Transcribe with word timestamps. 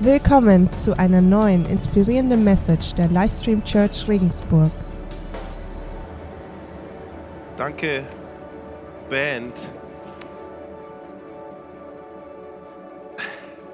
Willkommen 0.00 0.72
zu 0.72 0.98
einer 0.98 1.20
neuen 1.20 1.66
inspirierenden 1.66 2.42
Message 2.42 2.94
der 2.94 3.06
Livestream 3.06 3.62
Church 3.62 4.08
Regensburg. 4.08 4.72
Danke, 7.56 8.04
Band. 9.08 9.54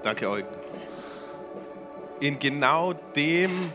Danke 0.03 0.29
euch. 0.29 0.45
In 2.21 2.39
genau 2.39 2.93
dem 2.93 3.73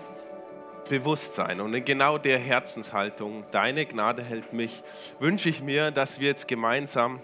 Bewusstsein 0.88 1.60
und 1.60 1.74
in 1.74 1.84
genau 1.84 2.20
der 2.20 2.38
Herzenshaltung, 2.38 3.44
deine 3.50 3.88
Gnade 3.88 4.24
hält 4.24 4.54
mich, 4.54 4.84
wünsche 5.20 5.50
ich 5.50 5.64
mir, 5.64 5.90
dass 5.90 6.20
wir 6.20 6.28
jetzt 6.28 6.48
gemeinsam 6.48 7.20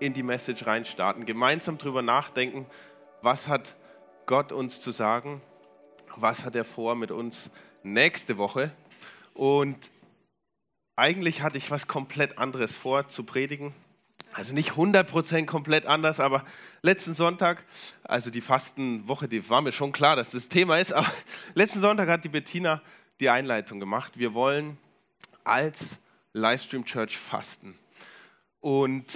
in 0.00 0.14
die 0.14 0.22
Message 0.22 0.66
reinstarten, 0.66 1.26
gemeinsam 1.26 1.76
darüber 1.76 2.00
nachdenken, 2.00 2.64
was 3.20 3.46
hat 3.46 3.76
Gott 4.30 4.52
uns 4.52 4.80
zu 4.80 4.92
sagen, 4.92 5.42
was 6.14 6.44
hat 6.44 6.54
er 6.54 6.64
vor 6.64 6.94
mit 6.94 7.10
uns 7.10 7.50
nächste 7.82 8.38
Woche. 8.38 8.70
Und 9.34 9.90
eigentlich 10.94 11.42
hatte 11.42 11.58
ich 11.58 11.68
was 11.72 11.88
komplett 11.88 12.38
anderes 12.38 12.76
vor 12.76 13.08
zu 13.08 13.24
predigen. 13.24 13.74
Also 14.32 14.54
nicht 14.54 14.74
100% 14.74 15.46
komplett 15.46 15.84
anders, 15.84 16.20
aber 16.20 16.44
letzten 16.80 17.12
Sonntag, 17.12 17.64
also 18.04 18.30
die 18.30 18.40
Fastenwoche, 18.40 19.26
die 19.26 19.50
war 19.50 19.62
mir 19.62 19.72
schon 19.72 19.90
klar, 19.90 20.14
dass 20.14 20.30
das 20.30 20.48
Thema 20.48 20.78
ist, 20.78 20.92
aber 20.92 21.10
letzten 21.54 21.80
Sonntag 21.80 22.08
hat 22.08 22.22
die 22.22 22.28
Bettina 22.28 22.82
die 23.18 23.30
Einleitung 23.30 23.80
gemacht. 23.80 24.16
Wir 24.16 24.32
wollen 24.32 24.78
als 25.42 25.98
Livestream 26.34 26.84
Church 26.84 27.18
fasten. 27.18 27.76
Und 28.60 29.06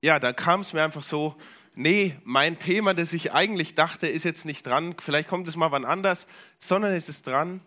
ja, 0.00 0.20
da 0.20 0.32
kam 0.32 0.60
es 0.60 0.72
mir 0.72 0.84
einfach 0.84 1.02
so, 1.02 1.34
nee, 1.74 2.16
mein 2.24 2.58
Thema, 2.58 2.94
das 2.94 3.12
ich 3.12 3.32
eigentlich 3.32 3.74
dachte, 3.74 4.08
ist 4.08 4.24
jetzt 4.24 4.44
nicht 4.44 4.66
dran, 4.66 4.94
vielleicht 4.98 5.28
kommt 5.28 5.48
es 5.48 5.56
mal 5.56 5.70
wann 5.70 5.84
anders, 5.84 6.26
sondern 6.60 6.92
es 6.92 7.08
ist 7.08 7.26
dran, 7.26 7.60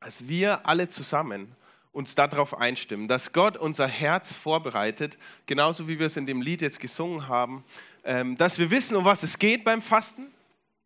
dass 0.00 0.28
wir 0.28 0.66
alle 0.66 0.88
zusammen 0.88 1.54
uns 1.92 2.14
darauf 2.14 2.58
einstimmen, 2.58 3.06
dass 3.06 3.32
Gott 3.32 3.56
unser 3.56 3.86
Herz 3.86 4.32
vorbereitet, 4.32 5.18
genauso 5.46 5.88
wie 5.88 5.98
wir 5.98 6.06
es 6.06 6.16
in 6.16 6.26
dem 6.26 6.40
Lied 6.40 6.62
jetzt 6.62 6.80
gesungen 6.80 7.28
haben, 7.28 7.64
ähm, 8.04 8.36
dass 8.36 8.58
wir 8.58 8.70
wissen, 8.70 8.96
um 8.96 9.04
was 9.04 9.22
es 9.22 9.38
geht 9.38 9.64
beim 9.64 9.82
Fasten. 9.82 10.28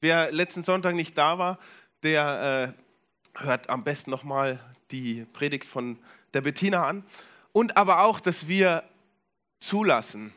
Wer 0.00 0.32
letzten 0.32 0.64
Sonntag 0.64 0.94
nicht 0.94 1.16
da 1.16 1.38
war, 1.38 1.58
der 2.02 2.74
äh, 3.36 3.44
hört 3.44 3.70
am 3.70 3.84
besten 3.84 4.10
nochmal 4.10 4.58
die 4.90 5.24
Predigt 5.32 5.64
von 5.64 5.98
der 6.34 6.40
Bettina 6.40 6.86
an. 6.86 7.04
Und 7.52 7.76
aber 7.76 8.00
auch, 8.00 8.20
dass 8.20 8.48
wir 8.48 8.82
zulassen, 9.60 10.32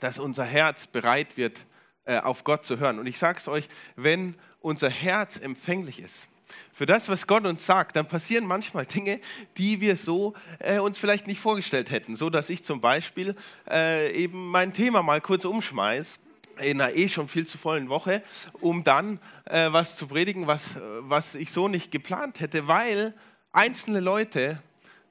dass 0.00 0.18
unser 0.18 0.44
Herz 0.44 0.86
bereit 0.86 1.36
wird, 1.36 1.58
äh, 2.04 2.18
auf 2.18 2.44
Gott 2.44 2.64
zu 2.64 2.78
hören. 2.78 2.98
Und 2.98 3.06
ich 3.06 3.18
sage 3.18 3.38
es 3.38 3.48
euch, 3.48 3.68
wenn 3.96 4.34
unser 4.60 4.90
Herz 4.90 5.38
empfänglich 5.38 6.00
ist, 6.00 6.28
für 6.72 6.86
das, 6.86 7.08
was 7.08 7.26
Gott 7.26 7.44
uns 7.44 7.66
sagt, 7.66 7.96
dann 7.96 8.06
passieren 8.06 8.46
manchmal 8.46 8.86
Dinge, 8.86 9.20
die 9.56 9.80
wir 9.80 9.96
so 9.96 10.34
äh, 10.58 10.78
uns 10.78 10.98
vielleicht 10.98 11.26
nicht 11.26 11.40
vorgestellt 11.40 11.90
hätten. 11.90 12.16
So 12.16 12.30
dass 12.30 12.50
ich 12.50 12.62
zum 12.62 12.80
Beispiel 12.80 13.34
äh, 13.68 14.12
eben 14.12 14.50
mein 14.50 14.72
Thema 14.72 15.02
mal 15.02 15.20
kurz 15.20 15.44
umschmeiß 15.44 16.20
in 16.60 16.80
einer 16.80 16.94
eh 16.94 17.08
schon 17.08 17.28
viel 17.28 17.46
zu 17.46 17.58
vollen 17.58 17.88
Woche, 17.88 18.22
um 18.60 18.82
dann 18.84 19.18
äh, 19.44 19.72
was 19.72 19.96
zu 19.96 20.06
predigen, 20.06 20.46
was, 20.46 20.76
was 21.00 21.34
ich 21.34 21.52
so 21.52 21.68
nicht 21.68 21.90
geplant 21.90 22.40
hätte, 22.40 22.66
weil 22.66 23.14
einzelne 23.52 24.00
Leute 24.00 24.62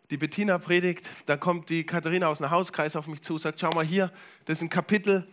die 0.10 0.18
Bettina 0.18 0.58
predigt, 0.58 1.10
dann 1.26 1.40
kommt 1.40 1.70
die 1.70 1.84
Katharina 1.84 2.28
aus 2.28 2.38
dem 2.38 2.50
Hauskreis 2.50 2.96
auf 2.96 3.08
mich 3.08 3.22
zu, 3.22 3.38
sagt, 3.38 3.60
schau 3.60 3.72
mal 3.72 3.86
hier, 3.86 4.12
das 4.46 4.60
ist 4.60 4.62
ein 4.64 4.70
Kapitel, 4.70 5.28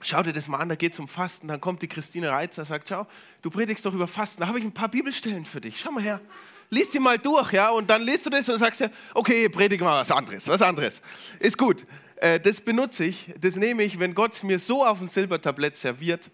schau 0.00 0.22
dir 0.22 0.32
das 0.32 0.48
mal 0.48 0.58
an, 0.58 0.68
da 0.68 0.74
geht 0.74 0.92
es 0.92 0.98
um 0.98 1.08
Fasten. 1.08 1.48
Dann 1.48 1.60
kommt 1.60 1.82
die 1.82 1.88
Christine 1.88 2.30
Reitzer, 2.30 2.64
sagt, 2.64 2.88
schau, 2.88 3.06
du 3.42 3.50
predigst 3.50 3.84
doch 3.84 3.94
über 3.94 4.08
Fasten, 4.08 4.40
da 4.40 4.48
habe 4.48 4.58
ich 4.58 4.64
ein 4.64 4.72
paar 4.72 4.88
Bibelstellen 4.88 5.44
für 5.44 5.60
dich, 5.60 5.80
schau 5.80 5.90
mal 5.90 6.02
her. 6.02 6.20
Lies 6.68 6.90
die 6.90 6.98
mal 6.98 7.18
durch, 7.18 7.52
ja, 7.52 7.70
und 7.70 7.88
dann 7.88 8.02
liest 8.02 8.26
du 8.26 8.30
das 8.30 8.48
und 8.48 8.58
sagst 8.58 8.80
ja, 8.80 8.88
okay, 9.14 9.48
predige 9.48 9.84
mal 9.84 10.00
was 10.00 10.10
anderes, 10.10 10.48
was 10.48 10.62
anderes. 10.62 11.00
Ist 11.38 11.58
gut. 11.58 11.84
Äh, 12.16 12.40
das 12.40 12.60
benutze 12.60 13.04
ich, 13.04 13.32
das 13.40 13.56
nehme 13.56 13.82
ich, 13.82 13.98
wenn 13.98 14.14
Gott 14.14 14.42
mir 14.42 14.58
so 14.58 14.84
auf 14.84 15.00
ein 15.00 15.08
Silbertablett 15.08 15.76
serviert, 15.76 16.30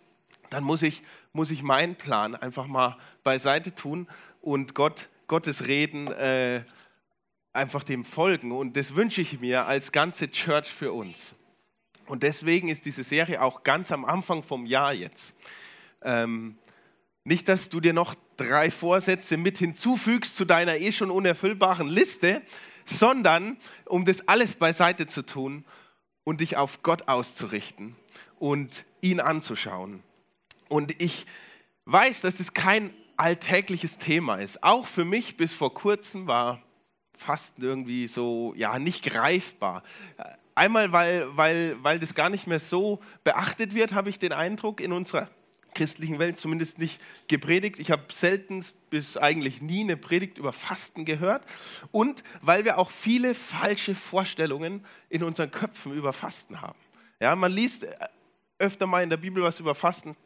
dann 0.48 0.64
muss 0.64 0.82
ich, 0.82 1.02
muss 1.32 1.50
ich 1.50 1.62
meinen 1.62 1.96
Plan 1.96 2.34
einfach 2.34 2.66
mal 2.66 2.96
beiseite 3.24 3.74
tun 3.74 4.06
und 4.40 4.74
Gott, 4.74 5.08
Gottes 5.26 5.66
Reden 5.66 6.08
äh, 6.08 6.62
einfach 7.52 7.84
dem 7.84 8.04
folgen. 8.04 8.52
Und 8.52 8.76
das 8.76 8.94
wünsche 8.94 9.20
ich 9.20 9.40
mir 9.40 9.66
als 9.66 9.92
ganze 9.92 10.30
Church 10.30 10.68
für 10.68 10.92
uns. 10.92 11.34
Und 12.06 12.22
deswegen 12.22 12.68
ist 12.68 12.84
diese 12.86 13.04
Serie 13.04 13.42
auch 13.42 13.62
ganz 13.62 13.92
am 13.92 14.04
Anfang 14.04 14.42
vom 14.42 14.66
Jahr 14.66 14.92
jetzt. 14.92 15.34
Ähm, 16.02 16.58
nicht, 17.24 17.48
dass 17.48 17.68
du 17.68 17.80
dir 17.80 17.92
noch 17.92 18.14
drei 18.36 18.70
Vorsätze 18.70 19.36
mit 19.36 19.58
hinzufügst 19.58 20.36
zu 20.36 20.44
deiner 20.44 20.78
eh 20.78 20.92
schon 20.92 21.10
unerfüllbaren 21.10 21.88
Liste, 21.88 22.42
sondern 22.84 23.56
um 23.86 24.04
das 24.04 24.26
alles 24.26 24.56
beiseite 24.56 25.06
zu 25.06 25.22
tun 25.22 25.64
und 26.24 26.40
dich 26.40 26.56
auf 26.56 26.82
Gott 26.82 27.08
auszurichten 27.08 27.94
und 28.38 28.84
ihn 29.00 29.20
anzuschauen. 29.20 30.02
Und 30.68 31.00
ich 31.00 31.26
weiß, 31.84 32.22
dass 32.22 32.40
es 32.40 32.54
kein 32.54 32.92
alltägliches 33.16 33.98
Thema 33.98 34.36
ist. 34.36 34.64
Auch 34.64 34.86
für 34.86 35.04
mich 35.04 35.36
bis 35.36 35.52
vor 35.54 35.72
kurzem 35.74 36.26
war 36.26 36.60
fast 37.16 37.58
irgendwie 37.58 38.08
so, 38.08 38.54
ja, 38.56 38.78
nicht 38.78 39.04
greifbar. 39.04 39.82
Einmal, 40.54 40.92
weil, 40.92 41.26
weil, 41.36 41.76
weil 41.82 41.98
das 41.98 42.14
gar 42.14 42.30
nicht 42.30 42.46
mehr 42.46 42.60
so 42.60 43.00
beachtet 43.24 43.74
wird, 43.74 43.92
habe 43.92 44.10
ich 44.10 44.18
den 44.18 44.32
Eindruck 44.32 44.80
in 44.80 44.92
unserer 44.92 45.28
christlichen 45.74 46.18
Welt 46.18 46.38
zumindest 46.38 46.78
nicht 46.78 47.00
gepredigt. 47.28 47.78
Ich 47.78 47.90
habe 47.90 48.04
selten 48.12 48.62
bis 48.90 49.16
eigentlich 49.16 49.62
nie 49.62 49.80
eine 49.80 49.96
Predigt 49.96 50.38
über 50.38 50.52
Fasten 50.52 51.04
gehört. 51.04 51.44
Und 51.90 52.22
weil 52.42 52.64
wir 52.64 52.78
auch 52.78 52.90
viele 52.90 53.34
falsche 53.34 53.94
Vorstellungen 53.94 54.84
in 55.08 55.22
unseren 55.22 55.50
Köpfen 55.50 55.92
über 55.94 56.12
Fasten 56.12 56.60
haben. 56.60 56.78
Ja, 57.20 57.34
man 57.36 57.52
liest 57.52 57.86
öfter 58.58 58.86
mal 58.86 59.02
in 59.02 59.10
der 59.10 59.16
Bibel 59.16 59.42
was 59.42 59.60
über 59.60 59.74
Fasten 59.74 60.16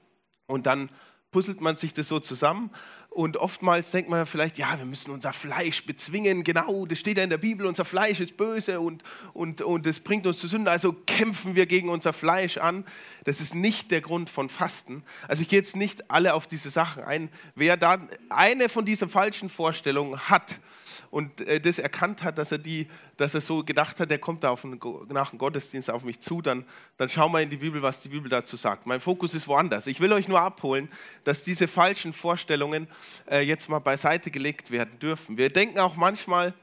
und 0.46 0.66
dann 0.66 0.90
puzzelt 1.30 1.60
man 1.60 1.76
sich 1.76 1.92
das 1.92 2.08
so 2.08 2.20
zusammen 2.20 2.70
und 3.16 3.38
oftmals 3.38 3.92
denkt 3.92 4.10
man 4.10 4.26
vielleicht, 4.26 4.58
ja, 4.58 4.76
wir 4.76 4.84
müssen 4.84 5.10
unser 5.10 5.32
Fleisch 5.32 5.86
bezwingen. 5.86 6.44
Genau, 6.44 6.84
das 6.84 6.98
steht 6.98 7.16
ja 7.16 7.24
in 7.24 7.30
der 7.30 7.38
Bibel, 7.38 7.66
unser 7.66 7.86
Fleisch 7.86 8.20
ist 8.20 8.36
böse 8.36 8.78
und, 8.78 9.02
und, 9.32 9.62
und 9.62 9.86
es 9.86 10.00
bringt 10.00 10.26
uns 10.26 10.38
zu 10.38 10.48
Sünde. 10.48 10.70
Also 10.70 10.92
kämpfen 10.92 11.56
wir 11.56 11.64
gegen 11.64 11.88
unser 11.88 12.12
Fleisch 12.12 12.58
an. 12.58 12.84
Das 13.24 13.40
ist 13.40 13.54
nicht 13.54 13.90
der 13.90 14.02
Grund 14.02 14.28
von 14.28 14.50
Fasten. 14.50 15.02
Also 15.28 15.40
ich 15.40 15.48
gehe 15.48 15.58
jetzt 15.58 15.76
nicht 15.76 16.10
alle 16.10 16.34
auf 16.34 16.46
diese 16.46 16.68
Sachen 16.68 17.04
ein. 17.04 17.30
Wer 17.54 17.78
da 17.78 18.06
eine 18.28 18.68
von 18.68 18.84
diesen 18.84 19.08
falschen 19.08 19.48
Vorstellungen 19.48 20.28
hat, 20.28 20.60
und 21.10 21.40
äh, 21.42 21.60
das 21.60 21.78
erkannt 21.78 22.22
hat, 22.22 22.38
dass 22.38 22.52
er, 22.52 22.58
die, 22.58 22.88
dass 23.16 23.34
er 23.34 23.40
so 23.40 23.64
gedacht 23.64 24.00
hat, 24.00 24.10
der 24.10 24.18
kommt 24.18 24.44
da 24.44 24.54
einen, 24.54 24.80
nach 25.08 25.30
dem 25.30 25.38
Gottesdienst 25.38 25.90
auf 25.90 26.04
mich 26.04 26.20
zu, 26.20 26.42
dann, 26.42 26.64
dann 26.96 27.08
schauen 27.08 27.32
wir 27.32 27.40
in 27.40 27.50
die 27.50 27.56
Bibel, 27.56 27.82
was 27.82 28.00
die 28.02 28.08
Bibel 28.08 28.28
dazu 28.28 28.56
sagt. 28.56 28.86
Mein 28.86 29.00
Fokus 29.00 29.34
ist 29.34 29.48
woanders. 29.48 29.86
Ich 29.86 30.00
will 30.00 30.12
euch 30.12 30.28
nur 30.28 30.40
abholen, 30.40 30.88
dass 31.24 31.44
diese 31.44 31.68
falschen 31.68 32.12
Vorstellungen 32.12 32.88
äh, 33.30 33.40
jetzt 33.40 33.68
mal 33.68 33.78
beiseite 33.78 34.30
gelegt 34.30 34.70
werden 34.70 34.98
dürfen. 34.98 35.36
Wir 35.36 35.50
denken 35.50 35.78
auch 35.78 35.96
manchmal, 35.96 36.54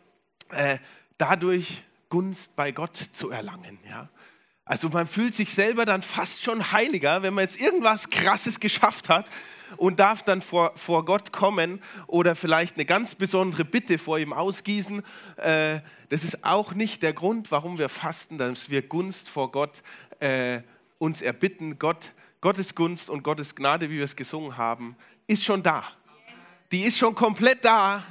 äh, 0.49 0.77
dadurch 1.17 1.83
Gunst 2.09 2.55
bei 2.55 2.71
Gott 2.71 2.95
zu 3.11 3.29
erlangen. 3.29 3.79
Ja? 3.89 4.09
Also 4.65 4.89
man 4.89 5.07
fühlt 5.07 5.35
sich 5.35 5.53
selber 5.53 5.85
dann 5.85 6.01
fast 6.01 6.41
schon 6.41 6.71
heiliger, 6.71 7.23
wenn 7.23 7.33
man 7.33 7.43
jetzt 7.43 7.59
irgendwas 7.59 8.09
Krasses 8.09 8.59
geschafft 8.59 9.09
hat 9.09 9.25
und 9.77 9.99
darf 9.99 10.23
dann 10.23 10.41
vor, 10.41 10.73
vor 10.75 11.05
Gott 11.05 11.31
kommen 11.31 11.81
oder 12.07 12.35
vielleicht 12.35 12.75
eine 12.75 12.85
ganz 12.85 13.15
besondere 13.15 13.65
Bitte 13.65 13.97
vor 13.97 14.19
ihm 14.19 14.33
ausgießen. 14.33 15.03
Äh, 15.37 15.79
das 16.09 16.23
ist 16.23 16.43
auch 16.43 16.73
nicht 16.73 17.03
der 17.03 17.13
Grund, 17.13 17.51
warum 17.51 17.77
wir 17.77 17.89
fasten, 17.89 18.37
dass 18.37 18.69
wir 18.69 18.81
Gunst 18.83 19.29
vor 19.29 19.51
Gott 19.51 19.83
äh, 20.19 20.61
uns 20.99 21.21
erbitten. 21.21 21.79
Gott, 21.79 22.13
Gottes 22.41 22.75
Gunst 22.75 23.09
und 23.09 23.23
Gottes 23.23 23.55
Gnade, 23.55 23.89
wie 23.89 23.97
wir 23.97 24.05
es 24.05 24.15
gesungen 24.15 24.57
haben, 24.57 24.95
ist 25.27 25.43
schon 25.43 25.63
da. 25.63 25.83
Die 26.71 26.81
ist 26.81 26.97
schon 26.97 27.15
komplett 27.15 27.63
da. 27.65 28.03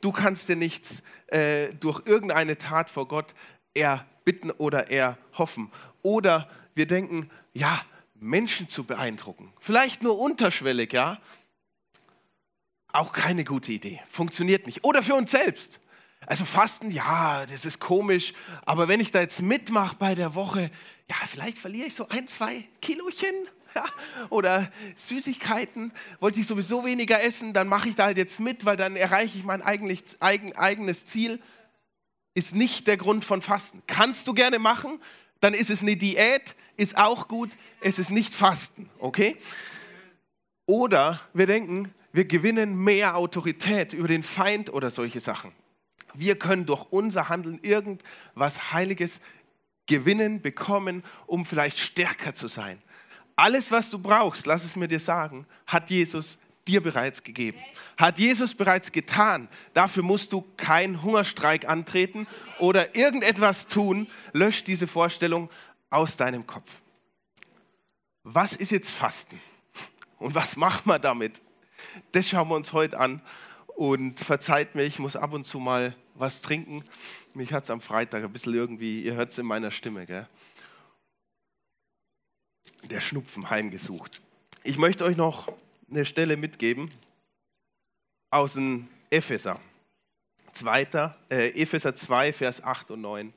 Du 0.00 0.12
kannst 0.12 0.48
dir 0.48 0.56
nichts 0.56 1.02
äh, 1.28 1.72
durch 1.74 2.02
irgendeine 2.06 2.58
Tat 2.58 2.90
vor 2.90 3.08
Gott 3.08 3.34
erbitten 3.74 4.50
oder 4.52 4.90
erhoffen. 4.90 5.70
Oder 6.02 6.48
wir 6.74 6.86
denken, 6.86 7.30
ja, 7.52 7.80
Menschen 8.20 8.68
zu 8.68 8.84
beeindrucken. 8.84 9.52
Vielleicht 9.60 10.02
nur 10.02 10.18
unterschwellig, 10.18 10.92
ja. 10.92 11.20
Auch 12.92 13.12
keine 13.12 13.44
gute 13.44 13.72
Idee. 13.72 14.00
Funktioniert 14.08 14.66
nicht. 14.66 14.84
Oder 14.84 15.02
für 15.02 15.14
uns 15.14 15.30
selbst. 15.30 15.80
Also 16.26 16.44
Fasten, 16.44 16.90
ja, 16.90 17.46
das 17.46 17.64
ist 17.64 17.78
komisch, 17.78 18.32
aber 18.64 18.88
wenn 18.88 19.00
ich 19.00 19.12
da 19.12 19.20
jetzt 19.20 19.42
mitmache 19.42 19.96
bei 19.96 20.14
der 20.14 20.34
Woche, 20.34 20.70
ja, 21.08 21.16
vielleicht 21.28 21.58
verliere 21.58 21.86
ich 21.86 21.94
so 21.94 22.08
ein, 22.08 22.26
zwei 22.26 22.66
Kilochen 22.80 23.48
ja, 23.74 23.84
oder 24.30 24.72
Süßigkeiten, 24.96 25.92
wollte 26.18 26.40
ich 26.40 26.46
sowieso 26.46 26.84
weniger 26.84 27.22
essen, 27.22 27.52
dann 27.52 27.68
mache 27.68 27.90
ich 27.90 27.94
da 27.94 28.04
halt 28.04 28.16
jetzt 28.16 28.40
mit, 28.40 28.64
weil 28.64 28.76
dann 28.76 28.96
erreiche 28.96 29.38
ich 29.38 29.44
mein 29.44 29.62
eigentlich, 29.62 30.02
eigen, 30.18 30.56
eigenes 30.56 31.06
Ziel. 31.06 31.40
Ist 32.34 32.54
nicht 32.54 32.86
der 32.86 32.96
Grund 32.96 33.24
von 33.24 33.40
Fasten. 33.40 33.82
Kannst 33.86 34.26
du 34.26 34.34
gerne 34.34 34.58
machen, 34.58 35.00
dann 35.40 35.54
ist 35.54 35.70
es 35.70 35.82
eine 35.82 35.96
Diät, 35.96 36.56
ist 36.76 36.96
auch 36.96 37.28
gut, 37.28 37.50
es 37.80 37.98
ist 37.98 38.10
nicht 38.10 38.34
Fasten, 38.34 38.88
okay? 38.98 39.36
Oder 40.66 41.20
wir 41.32 41.46
denken, 41.46 41.94
wir 42.12 42.24
gewinnen 42.24 42.76
mehr 42.76 43.16
Autorität 43.16 43.92
über 43.92 44.08
den 44.08 44.22
Feind 44.22 44.72
oder 44.72 44.90
solche 44.90 45.20
Sachen. 45.20 45.52
Wir 46.14 46.38
können 46.38 46.66
durch 46.66 46.86
unser 46.90 47.28
Handeln 47.28 47.60
irgendwas 47.62 48.72
Heiliges 48.72 49.20
gewinnen, 49.86 50.40
bekommen, 50.40 51.04
um 51.26 51.44
vielleicht 51.44 51.78
stärker 51.78 52.34
zu 52.34 52.48
sein. 52.48 52.82
Alles, 53.36 53.70
was 53.70 53.90
du 53.90 53.98
brauchst, 53.98 54.46
lass 54.46 54.64
es 54.64 54.76
mir 54.76 54.88
dir 54.88 54.98
sagen, 54.98 55.46
hat 55.66 55.90
Jesus 55.90 56.38
dir 56.66 56.82
bereits 56.82 57.22
gegeben. 57.22 57.58
Hat 57.96 58.18
Jesus 58.18 58.54
bereits 58.54 58.92
getan. 58.92 59.48
Dafür 59.74 60.02
musst 60.02 60.32
du 60.32 60.44
keinen 60.56 61.02
Hungerstreik 61.02 61.68
antreten 61.68 62.26
oder 62.58 62.94
irgendetwas 62.96 63.66
tun. 63.66 64.08
Lösch 64.32 64.64
diese 64.64 64.86
Vorstellung 64.86 65.50
aus 65.90 66.16
deinem 66.16 66.46
Kopf. 66.46 66.70
Was 68.22 68.54
ist 68.54 68.72
jetzt 68.72 68.90
Fasten? 68.90 69.40
Und 70.18 70.34
was 70.34 70.56
machen 70.56 70.88
wir 70.88 70.98
damit? 70.98 71.40
Das 72.12 72.28
schauen 72.28 72.48
wir 72.48 72.56
uns 72.56 72.72
heute 72.72 72.98
an. 72.98 73.22
Und 73.76 74.18
verzeiht 74.18 74.74
mir, 74.74 74.84
ich 74.84 74.98
muss 74.98 75.16
ab 75.16 75.34
und 75.34 75.44
zu 75.44 75.58
mal 75.58 75.94
was 76.14 76.40
trinken. 76.40 76.82
Mich 77.34 77.52
hat 77.52 77.64
es 77.64 77.70
am 77.70 77.82
Freitag 77.82 78.24
ein 78.24 78.32
bisschen 78.32 78.54
irgendwie, 78.54 79.02
ihr 79.02 79.14
hört 79.14 79.32
es 79.32 79.38
in 79.38 79.44
meiner 79.44 79.70
Stimme, 79.70 80.06
gell? 80.06 80.26
der 82.88 83.00
Schnupfen 83.00 83.50
heimgesucht. 83.50 84.22
Ich 84.62 84.78
möchte 84.78 85.04
euch 85.04 85.16
noch 85.16 85.52
eine 85.90 86.04
Stelle 86.04 86.36
mitgeben 86.36 86.90
aus 88.30 88.54
dem 88.54 88.88
Epheser. 89.10 89.60
Zweiter, 90.52 91.16
äh, 91.30 91.48
Epheser 91.50 91.94
2, 91.94 92.32
Vers 92.32 92.62
8 92.62 92.90
und 92.92 93.02
9. 93.02 93.32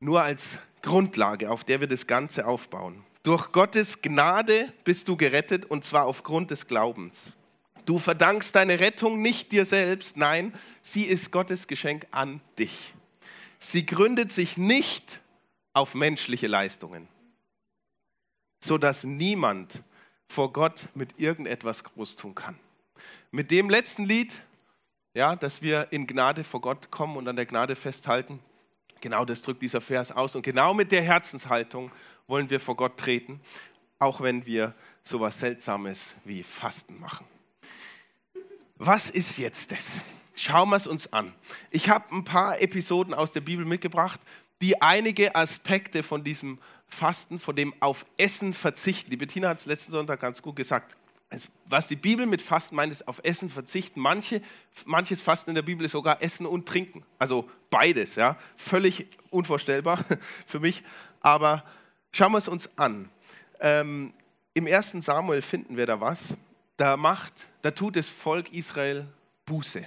Nur 0.00 0.22
als 0.22 0.58
Grundlage, 0.80 1.50
auf 1.50 1.64
der 1.64 1.80
wir 1.80 1.86
das 1.86 2.06
Ganze 2.06 2.46
aufbauen. 2.46 3.04
Durch 3.22 3.52
Gottes 3.52 4.02
Gnade 4.02 4.72
bist 4.84 5.06
du 5.06 5.16
gerettet 5.16 5.64
und 5.66 5.84
zwar 5.84 6.06
aufgrund 6.06 6.50
des 6.50 6.66
Glaubens. 6.66 7.36
Du 7.84 7.98
verdankst 7.98 8.54
deine 8.54 8.80
Rettung 8.80 9.22
nicht 9.22 9.52
dir 9.52 9.64
selbst, 9.64 10.16
nein, 10.16 10.54
sie 10.82 11.04
ist 11.04 11.30
Gottes 11.30 11.66
Geschenk 11.66 12.06
an 12.10 12.40
dich. 12.58 12.94
Sie 13.58 13.86
gründet 13.86 14.32
sich 14.32 14.56
nicht 14.56 15.20
auf 15.72 15.94
menschliche 15.94 16.48
Leistungen, 16.48 17.06
sodass 18.60 19.04
niemand 19.04 19.82
vor 20.32 20.52
Gott 20.52 20.88
mit 20.94 21.20
irgendetwas 21.20 21.84
groß 21.84 22.16
tun 22.16 22.34
kann. 22.34 22.58
Mit 23.30 23.50
dem 23.50 23.68
letzten 23.68 24.04
Lied, 24.06 24.32
ja, 25.14 25.36
dass 25.36 25.60
wir 25.60 25.88
in 25.90 26.06
Gnade 26.06 26.42
vor 26.42 26.62
Gott 26.62 26.90
kommen 26.90 27.16
und 27.18 27.28
an 27.28 27.36
der 27.36 27.44
Gnade 27.44 27.76
festhalten, 27.76 28.40
genau 29.02 29.26
das 29.26 29.42
drückt 29.42 29.60
dieser 29.60 29.82
Vers 29.82 30.10
aus. 30.10 30.34
Und 30.34 30.42
genau 30.42 30.72
mit 30.72 30.90
der 30.90 31.02
Herzenshaltung 31.02 31.92
wollen 32.26 32.48
wir 32.48 32.60
vor 32.60 32.76
Gott 32.76 32.96
treten, 32.96 33.40
auch 33.98 34.22
wenn 34.22 34.46
wir 34.46 34.74
sowas 35.04 35.38
Seltsames 35.38 36.14
wie 36.24 36.42
Fasten 36.42 36.98
machen. 36.98 37.26
Was 38.76 39.10
ist 39.10 39.36
jetzt 39.36 39.70
das? 39.70 40.00
Schauen 40.34 40.70
wir 40.70 40.76
es 40.76 40.86
uns 40.86 41.12
an. 41.12 41.34
Ich 41.70 41.90
habe 41.90 42.14
ein 42.14 42.24
paar 42.24 42.60
Episoden 42.60 43.12
aus 43.12 43.32
der 43.32 43.42
Bibel 43.42 43.66
mitgebracht, 43.66 44.20
die 44.62 44.80
einige 44.80 45.34
Aspekte 45.34 46.02
von 46.02 46.24
diesem 46.24 46.58
Fasten, 46.92 47.38
von 47.38 47.56
dem 47.56 47.74
auf 47.80 48.04
Essen 48.18 48.52
verzichten. 48.52 49.10
Die 49.10 49.16
Bettina 49.16 49.48
hat 49.48 49.58
es 49.58 49.66
letzten 49.66 49.92
Sonntag 49.92 50.20
ganz 50.20 50.42
gut 50.42 50.56
gesagt. 50.56 50.94
Was 51.64 51.88
die 51.88 51.96
Bibel 51.96 52.26
mit 52.26 52.42
Fasten 52.42 52.76
meint, 52.76 52.92
ist 52.92 53.08
auf 53.08 53.20
Essen 53.24 53.48
verzichten. 53.48 53.98
Manche, 53.98 54.42
manches 54.84 55.22
Fasten 55.22 55.50
in 55.50 55.54
der 55.54 55.62
Bibel 55.62 55.86
ist 55.86 55.92
sogar 55.92 56.22
Essen 56.22 56.44
und 56.44 56.68
Trinken. 56.68 57.02
Also 57.18 57.48
beides, 57.70 58.16
ja. 58.16 58.36
Völlig 58.56 59.06
unvorstellbar 59.30 60.04
für 60.46 60.60
mich. 60.60 60.84
Aber 61.20 61.64
schauen 62.12 62.32
wir 62.32 62.38
es 62.38 62.48
uns 62.48 62.68
an. 62.76 63.08
Ähm, 63.60 64.12
Im 64.52 64.66
ersten 64.66 65.00
Samuel 65.00 65.40
finden 65.40 65.78
wir 65.78 65.86
da 65.86 65.98
was. 65.98 66.34
Da 66.76 66.98
macht, 66.98 67.48
da 67.62 67.70
tut 67.70 67.96
das 67.96 68.10
Volk 68.10 68.52
Israel 68.52 69.06
Buße. 69.46 69.86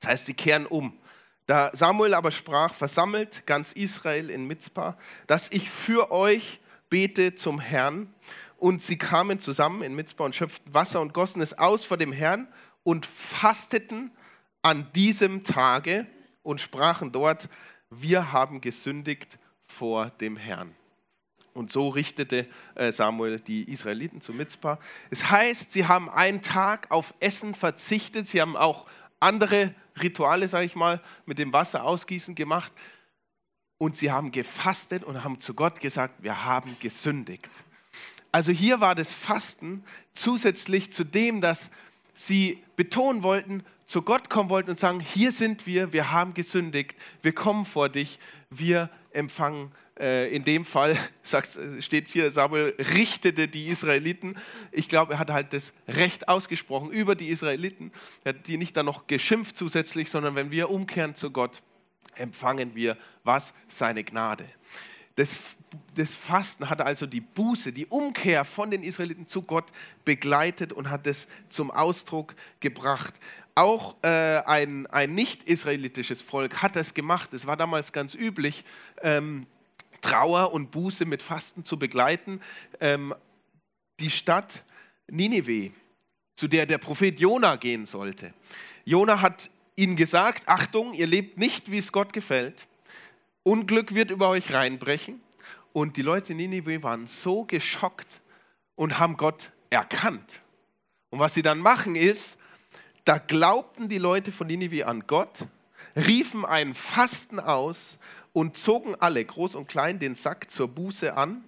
Das 0.00 0.10
heißt, 0.10 0.26
sie 0.26 0.34
kehren 0.34 0.64
um. 0.64 0.98
Da 1.46 1.70
Samuel 1.74 2.14
aber 2.14 2.30
sprach, 2.30 2.74
versammelt 2.74 3.46
ganz 3.46 3.72
Israel 3.72 4.30
in 4.30 4.46
Mitzpah, 4.46 4.96
dass 5.26 5.50
ich 5.50 5.70
für 5.70 6.10
euch 6.10 6.60
bete 6.88 7.34
zum 7.34 7.58
Herrn. 7.58 8.12
Und 8.58 8.80
sie 8.80 8.96
kamen 8.96 9.40
zusammen 9.40 9.82
in 9.82 9.94
Mitzpah 9.94 10.24
und 10.24 10.36
schöpften 10.36 10.72
Wasser 10.72 11.00
und 11.00 11.14
gossen 11.14 11.42
es 11.42 11.58
aus 11.58 11.84
vor 11.84 11.96
dem 11.96 12.12
Herrn 12.12 12.46
und 12.84 13.06
fasteten 13.06 14.12
an 14.62 14.86
diesem 14.94 15.42
Tage 15.42 16.06
und 16.42 16.60
sprachen 16.60 17.10
dort, 17.10 17.48
wir 17.90 18.32
haben 18.32 18.60
gesündigt 18.60 19.38
vor 19.62 20.10
dem 20.20 20.36
Herrn. 20.36 20.74
Und 21.54 21.70
so 21.70 21.88
richtete 21.88 22.46
äh, 22.74 22.92
Samuel 22.92 23.38
die 23.40 23.70
Israeliten 23.70 24.22
zu 24.22 24.32
Mitzpah. 24.32 24.78
Es 25.10 25.30
heißt, 25.30 25.72
sie 25.72 25.86
haben 25.86 26.08
einen 26.08 26.40
Tag 26.40 26.90
auf 26.90 27.12
Essen 27.20 27.54
verzichtet. 27.54 28.26
Sie 28.26 28.40
haben 28.40 28.56
auch 28.56 28.86
andere 29.22 29.74
Rituale, 30.00 30.48
sage 30.48 30.66
ich 30.66 30.74
mal, 30.74 31.00
mit 31.26 31.38
dem 31.38 31.52
Wasser 31.52 31.84
ausgießen 31.84 32.34
gemacht. 32.34 32.72
Und 33.78 33.96
sie 33.96 34.10
haben 34.10 34.30
gefastet 34.30 35.04
und 35.04 35.24
haben 35.24 35.40
zu 35.40 35.54
Gott 35.54 35.80
gesagt, 35.80 36.22
wir 36.22 36.44
haben 36.44 36.76
gesündigt. 36.80 37.50
Also 38.30 38.52
hier 38.52 38.80
war 38.80 38.94
das 38.94 39.12
Fasten 39.12 39.84
zusätzlich 40.14 40.92
zu 40.92 41.04
dem, 41.04 41.40
dass 41.40 41.70
sie 42.14 42.62
betonen 42.76 43.22
wollten, 43.22 43.64
zu 43.86 44.02
Gott 44.02 44.30
kommen 44.30 44.48
wollten 44.48 44.70
und 44.70 44.78
sagen, 44.78 45.00
hier 45.00 45.32
sind 45.32 45.66
wir, 45.66 45.92
wir 45.92 46.12
haben 46.12 46.34
gesündigt, 46.34 46.96
wir 47.22 47.32
kommen 47.32 47.64
vor 47.64 47.88
dich, 47.88 48.18
wir 48.50 48.88
empfangen 49.12 49.72
äh, 49.98 50.34
in 50.34 50.44
dem 50.44 50.64
Fall 50.64 50.96
sagt, 51.22 51.58
steht 51.80 52.08
hier, 52.08 52.30
Samuel 52.30 52.74
richtete 52.78 53.48
die 53.48 53.68
Israeliten. 53.68 54.36
Ich 54.70 54.88
glaube, 54.88 55.14
er 55.14 55.18
hat 55.18 55.30
halt 55.30 55.52
das 55.52 55.72
Recht 55.86 56.28
ausgesprochen 56.28 56.90
über 56.90 57.14
die 57.14 57.28
Israeliten. 57.28 57.92
Er 58.24 58.34
hat 58.34 58.46
die 58.46 58.56
nicht 58.56 58.76
dann 58.76 58.86
noch 58.86 59.06
geschimpft 59.06 59.56
zusätzlich, 59.56 60.10
sondern 60.10 60.34
wenn 60.34 60.50
wir 60.50 60.70
umkehren 60.70 61.14
zu 61.14 61.30
Gott, 61.30 61.62
empfangen 62.14 62.74
wir 62.74 62.96
was? 63.24 63.54
Seine 63.68 64.04
Gnade. 64.04 64.46
Das, 65.14 65.38
das 65.94 66.14
Fasten 66.14 66.70
hat 66.70 66.80
also 66.80 67.06
die 67.06 67.20
Buße, 67.20 67.72
die 67.72 67.86
Umkehr 67.86 68.44
von 68.44 68.70
den 68.70 68.82
Israeliten 68.82 69.26
zu 69.26 69.42
Gott 69.42 69.66
begleitet 70.04 70.72
und 70.72 70.90
hat 70.90 71.06
es 71.06 71.28
zum 71.50 71.70
Ausdruck 71.70 72.34
gebracht. 72.60 73.14
Auch 73.54 73.96
äh, 74.02 74.08
ein, 74.46 74.86
ein 74.86 75.14
nicht-israelitisches 75.14 76.22
Volk 76.22 76.62
hat 76.62 76.76
das 76.76 76.94
gemacht. 76.94 77.34
Es 77.34 77.46
war 77.46 77.56
damals 77.56 77.92
ganz 77.92 78.14
üblich, 78.14 78.64
ähm, 79.02 79.46
Trauer 80.00 80.52
und 80.52 80.70
Buße 80.70 81.04
mit 81.04 81.22
Fasten 81.22 81.64
zu 81.64 81.78
begleiten. 81.78 82.40
Ähm, 82.80 83.14
die 84.00 84.10
Stadt 84.10 84.64
Ninive, 85.08 85.72
zu 86.34 86.48
der 86.48 86.64
der 86.64 86.78
Prophet 86.78 87.20
Jona 87.20 87.56
gehen 87.56 87.84
sollte. 87.84 88.32
Jona 88.86 89.20
hat 89.20 89.50
ihnen 89.76 89.96
gesagt: 89.96 90.48
Achtung, 90.48 90.94
ihr 90.94 91.06
lebt 91.06 91.36
nicht, 91.36 91.70
wie 91.70 91.78
es 91.78 91.92
Gott 91.92 92.12
gefällt. 92.14 92.66
Unglück 93.44 93.94
wird 93.94 94.10
über 94.10 94.28
euch 94.28 94.52
reinbrechen. 94.52 95.20
Und 95.72 95.96
die 95.96 96.02
Leute 96.02 96.32
in 96.32 96.38
Ninive 96.38 96.82
waren 96.82 97.06
so 97.06 97.44
geschockt 97.44 98.20
und 98.74 98.98
haben 98.98 99.16
Gott 99.16 99.52
erkannt. 99.70 100.42
Und 101.10 101.18
was 101.18 101.34
sie 101.34 101.42
dann 101.42 101.58
machen 101.58 101.96
ist, 101.96 102.38
da 103.04 103.18
glaubten 103.18 103.88
die 103.88 103.98
Leute 103.98 104.32
von 104.32 104.46
Ninive 104.46 104.86
an 104.86 105.06
Gott, 105.06 105.46
riefen 105.96 106.44
einen 106.44 106.74
Fasten 106.74 107.40
aus 107.40 107.98
und 108.32 108.56
zogen 108.56 108.94
alle, 108.96 109.24
groß 109.24 109.54
und 109.54 109.68
klein, 109.68 109.98
den 109.98 110.14
Sack 110.14 110.50
zur 110.50 110.68
Buße 110.68 111.16
an. 111.16 111.44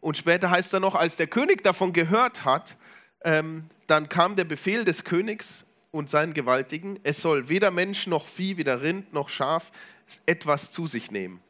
Und 0.00 0.16
später 0.16 0.50
heißt 0.50 0.72
er 0.72 0.80
noch, 0.80 0.94
als 0.94 1.16
der 1.16 1.26
König 1.26 1.62
davon 1.62 1.92
gehört 1.92 2.44
hat, 2.44 2.76
ähm, 3.22 3.66
dann 3.86 4.08
kam 4.08 4.36
der 4.36 4.44
Befehl 4.44 4.84
des 4.84 5.04
Königs 5.04 5.64
und 5.90 6.10
seinen 6.10 6.34
Gewaltigen, 6.34 7.00
es 7.02 7.22
soll 7.22 7.48
weder 7.48 7.70
Mensch 7.70 8.06
noch 8.06 8.26
Vieh, 8.26 8.56
weder 8.58 8.82
Rind 8.82 9.12
noch 9.12 9.28
Schaf 9.28 9.70
etwas 10.26 10.70
zu 10.70 10.86
sich 10.86 11.10
nehmen. 11.10 11.40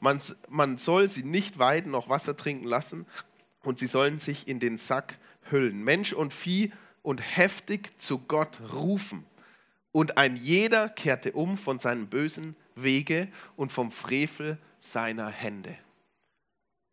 Man, 0.00 0.20
man 0.48 0.76
soll 0.76 1.08
sie 1.08 1.22
nicht 1.22 1.58
weiden 1.58 1.92
noch 1.92 2.08
Wasser 2.08 2.36
trinken 2.36 2.68
lassen 2.68 3.06
und 3.62 3.78
sie 3.78 3.86
sollen 3.86 4.18
sich 4.18 4.48
in 4.48 4.60
den 4.60 4.78
Sack 4.78 5.18
hüllen. 5.50 5.82
Mensch 5.82 6.12
und 6.12 6.34
Vieh 6.34 6.72
und 7.02 7.20
heftig 7.20 7.98
zu 8.00 8.18
Gott 8.18 8.60
rufen. 8.72 9.24
Und 9.92 10.18
ein 10.18 10.36
jeder 10.36 10.88
kehrte 10.88 11.32
um 11.32 11.56
von 11.56 11.78
seinen 11.78 12.08
bösen 12.08 12.54
Wege 12.74 13.28
und 13.56 13.72
vom 13.72 13.90
Frevel 13.90 14.58
seiner 14.80 15.28
Hände. 15.28 15.76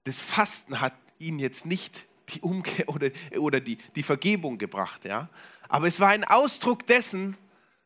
Das 0.06 0.20
Fasten 0.20 0.80
hat 0.80 0.94
ihn 1.20 1.40
jetzt 1.40 1.66
nicht 1.66 2.08
die 2.30 2.42
Umkehr 2.42 2.88
oder, 2.94 3.12
oder 3.38 3.60
die, 3.60 3.78
die 3.96 4.04
Vergebung 4.04 4.58
gebracht, 4.58 5.06
ja. 5.06 5.30
Aber 5.68 5.88
es 5.88 6.00
war 6.00 6.10
ein 6.10 6.24
Ausdruck 6.24 6.86
dessen, 6.88 7.36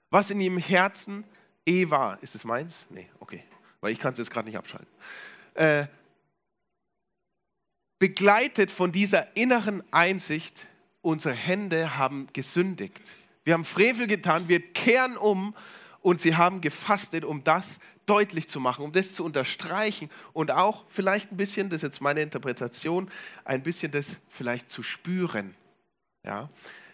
was 0.10 0.29
in 0.29 0.41
ihrem 0.41 0.58
Herzen 0.58 1.24
war. 1.89 2.21
Ist 2.24 2.36
es 2.36 2.43
meins? 2.43 2.86
Nee, 2.89 3.09
okay. 3.19 3.43
Weil 3.81 3.91
ich 3.91 4.00
kann 4.00 4.13
es 4.13 4.19
jetzt 4.19 4.31
gerade 4.31 4.47
nicht 4.47 4.57
abschalten. 4.57 4.88
Äh, 5.53 5.88
begleitet 8.00 8.71
von 8.71 8.91
dieser 8.91 9.36
inneren 9.36 9.83
Einsicht, 9.91 10.67
unsere 11.01 11.33
Hände 11.33 11.97
haben 11.97 12.27
gesündigt. 12.33 13.15
Wir 13.43 13.53
haben 13.53 13.65
Frevel 13.65 14.07
getan, 14.07 14.47
wir 14.47 14.62
kehren 14.62 15.17
um 15.17 15.55
und 16.01 16.21
sie 16.21 16.36
haben 16.36 16.62
gefastet, 16.62 17.24
um 17.24 17.43
das 17.43 17.79
deutlich 18.05 18.47
zu 18.47 18.59
machen, 18.59 18.83
um 18.86 18.91
das 18.91 19.13
zu 19.13 19.24
unterstreichen 19.24 20.09
und 20.33 20.51
auch 20.51 20.86
vielleicht 20.89 21.31
ein 21.31 21.38
bisschen, 21.38 21.69
das 21.69 21.77
ist 21.77 21.83
jetzt 21.83 22.01
meine 22.01 22.21
Interpretation, 22.21 23.09
ein 23.43 23.63
bisschen 23.63 23.91
das 23.91 24.17
vielleicht 24.29 24.69
zu 24.69 24.83
spüren. 24.83 25.55
Ja? 26.24 26.50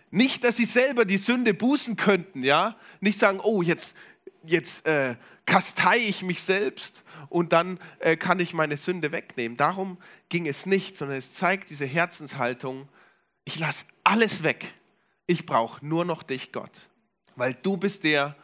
Nicht, 0.09 0.43
dass 0.43 0.57
sie 0.57 0.65
selber 0.65 1.05
die 1.05 1.17
Sünde 1.17 1.53
bußen 1.53 1.95
könnten, 1.95 2.43
ja? 2.43 2.75
Nicht 2.99 3.17
sagen, 3.17 3.39
oh, 3.41 3.61
jetzt, 3.61 3.95
jetzt 4.43 4.85
äh, 4.85 5.15
kastei 5.45 5.97
ich 5.97 6.21
mich 6.21 6.41
selbst 6.41 7.03
und 7.29 7.53
dann 7.53 7.79
äh, 7.99 8.15
kann 8.15 8.39
ich 8.39 8.53
meine 8.53 8.77
Sünde 8.77 9.11
wegnehmen. 9.11 9.57
Darum 9.57 9.97
ging 10.29 10.47
es 10.47 10.65
nicht, 10.65 10.97
sondern 10.97 11.17
es 11.17 11.33
zeigt 11.33 11.69
diese 11.69 11.85
Herzenshaltung, 11.85 12.87
ich 13.45 13.59
lasse 13.59 13.85
alles 14.03 14.43
weg. 14.43 14.73
Ich 15.25 15.45
brauche 15.45 15.85
nur 15.85 16.05
noch 16.05 16.23
dich, 16.23 16.51
Gott, 16.51 16.89
weil 17.35 17.53
du 17.53 17.77
bist 17.77 18.03
der, 18.03 18.35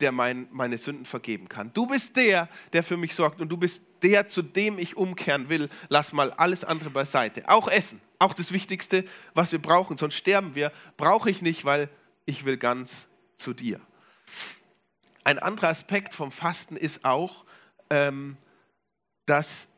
der 0.00 0.12
mein, 0.12 0.48
meine 0.50 0.78
Sünden 0.78 1.04
vergeben 1.04 1.48
kann. 1.48 1.72
Du 1.72 1.86
bist 1.86 2.16
der, 2.16 2.48
der 2.72 2.82
für 2.82 2.96
mich 2.96 3.14
sorgt 3.14 3.40
und 3.40 3.48
du 3.48 3.56
bist 3.56 3.82
der, 4.02 4.28
zu 4.28 4.42
dem 4.42 4.78
ich 4.78 4.96
umkehren 4.96 5.48
will. 5.48 5.68
Lass 5.88 6.12
mal 6.12 6.32
alles 6.32 6.64
andere 6.64 6.90
beiseite. 6.90 7.48
Auch 7.48 7.68
Essen, 7.68 8.00
auch 8.18 8.34
das 8.34 8.52
Wichtigste, 8.52 9.04
was 9.34 9.52
wir 9.52 9.60
brauchen, 9.60 9.96
sonst 9.96 10.14
sterben 10.14 10.54
wir, 10.54 10.72
brauche 10.96 11.30
ich 11.30 11.42
nicht, 11.42 11.64
weil 11.64 11.88
ich 12.24 12.44
will 12.44 12.56
ganz 12.56 13.08
zu 13.36 13.54
dir. 13.54 13.80
Ein 15.24 15.38
anderer 15.38 15.68
Aspekt 15.68 16.14
vom 16.14 16.30
Fasten 16.30 16.76
ist 16.76 17.04
auch, 17.04 17.44
ähm, 17.90 18.36
dass, 19.26 19.68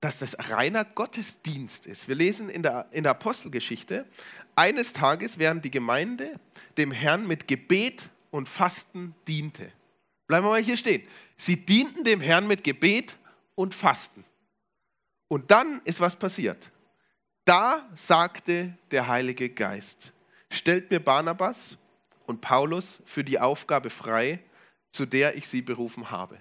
dass 0.00 0.18
das 0.18 0.50
reiner 0.50 0.84
Gottesdienst 0.84 1.86
ist. 1.86 2.08
Wir 2.08 2.14
lesen 2.14 2.48
in 2.48 2.62
der, 2.62 2.86
in 2.90 3.04
der 3.04 3.12
Apostelgeschichte, 3.12 4.06
eines 4.54 4.92
Tages, 4.92 5.38
während 5.38 5.64
die 5.64 5.70
Gemeinde 5.70 6.38
dem 6.76 6.92
Herrn 6.92 7.26
mit 7.26 7.48
Gebet 7.48 8.10
und 8.30 8.48
Fasten 8.48 9.14
diente. 9.26 9.72
Bleiben 10.26 10.46
wir 10.46 10.50
mal 10.50 10.62
hier 10.62 10.76
stehen. 10.76 11.02
Sie 11.36 11.56
dienten 11.56 12.04
dem 12.04 12.20
Herrn 12.20 12.46
mit 12.46 12.64
Gebet 12.64 13.16
und 13.54 13.74
Fasten. 13.74 14.24
Und 15.28 15.50
dann 15.50 15.80
ist 15.84 16.00
was 16.00 16.16
passiert. 16.16 16.70
Da 17.44 17.88
sagte 17.94 18.76
der 18.90 19.08
Heilige 19.08 19.48
Geist, 19.48 20.12
stellt 20.50 20.90
mir 20.90 21.00
Barnabas 21.00 21.76
und 22.26 22.40
Paulus 22.40 23.02
für 23.04 23.24
die 23.24 23.40
Aufgabe 23.40 23.90
frei, 23.90 24.38
zu 24.92 25.06
der 25.06 25.36
ich 25.36 25.48
sie 25.48 25.62
berufen 25.62 26.10
habe. 26.10 26.38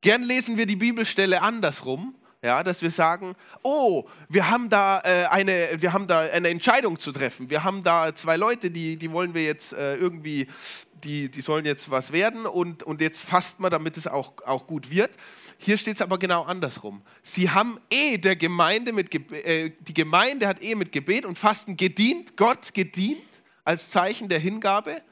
Gern 0.00 0.22
lesen 0.22 0.56
wir 0.56 0.66
die 0.66 0.76
Bibelstelle 0.76 1.42
andersrum, 1.42 2.14
ja, 2.42 2.62
dass 2.62 2.80
wir 2.80 2.90
sagen, 2.90 3.36
oh, 3.62 4.08
wir 4.30 4.48
haben, 4.48 4.70
da, 4.70 5.02
äh, 5.04 5.26
eine, 5.26 5.76
wir 5.76 5.92
haben 5.92 6.06
da 6.06 6.20
eine 6.20 6.48
Entscheidung 6.48 6.98
zu 6.98 7.12
treffen. 7.12 7.50
Wir 7.50 7.64
haben 7.64 7.82
da 7.82 8.14
zwei 8.14 8.38
Leute, 8.38 8.70
die, 8.70 8.96
die 8.96 9.12
wollen 9.12 9.34
wir 9.34 9.44
jetzt 9.44 9.74
äh, 9.74 9.96
irgendwie, 9.96 10.46
die, 11.04 11.30
die 11.30 11.40
sollen 11.42 11.66
jetzt 11.66 11.90
was 11.90 12.12
werden 12.12 12.46
und, 12.46 12.82
und 12.82 13.02
jetzt 13.02 13.20
fasst 13.22 13.60
man, 13.60 13.70
damit 13.70 13.98
es 13.98 14.06
auch, 14.06 14.32
auch 14.46 14.66
gut 14.66 14.90
wird. 14.90 15.10
Hier 15.58 15.76
steht 15.76 15.96
es 15.96 16.02
aber 16.02 16.18
genau 16.18 16.44
andersrum. 16.44 17.02
Sie 17.22 17.50
haben 17.50 17.78
eh 17.92 18.16
der 18.16 18.36
Gemeinde 18.36 18.94
mit, 18.94 19.14
äh, 19.32 19.72
die 19.78 19.94
Gemeinde 19.94 20.46
hat 20.46 20.62
eh 20.62 20.74
mit 20.74 20.92
Gebet 20.92 21.26
und 21.26 21.38
Fasten 21.38 21.76
gedient, 21.76 22.38
Gott 22.38 22.72
gedient 22.72 23.20
als 23.64 23.90
Zeichen 23.90 24.30
der 24.30 24.38
Hingabe 24.38 25.02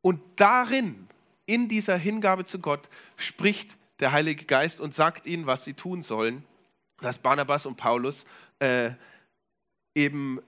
und 0.00 0.20
darin, 0.34 1.05
in 1.46 1.68
dieser 1.68 1.96
Hingabe 1.96 2.44
zu 2.44 2.58
Gott, 2.58 2.88
spricht 3.16 3.76
der 4.00 4.12
Heilige 4.12 4.44
Geist 4.44 4.80
und 4.80 4.94
sagt 4.94 5.26
ihnen, 5.26 5.46
was 5.46 5.64
sie 5.64 5.74
tun 5.74 6.02
sollen 6.02 6.44
dass 7.00 7.18
Barnabas 7.18 7.66
und 7.66 7.76
Paulus 7.76 8.24
äh, 8.58 8.90
eben 9.94 10.40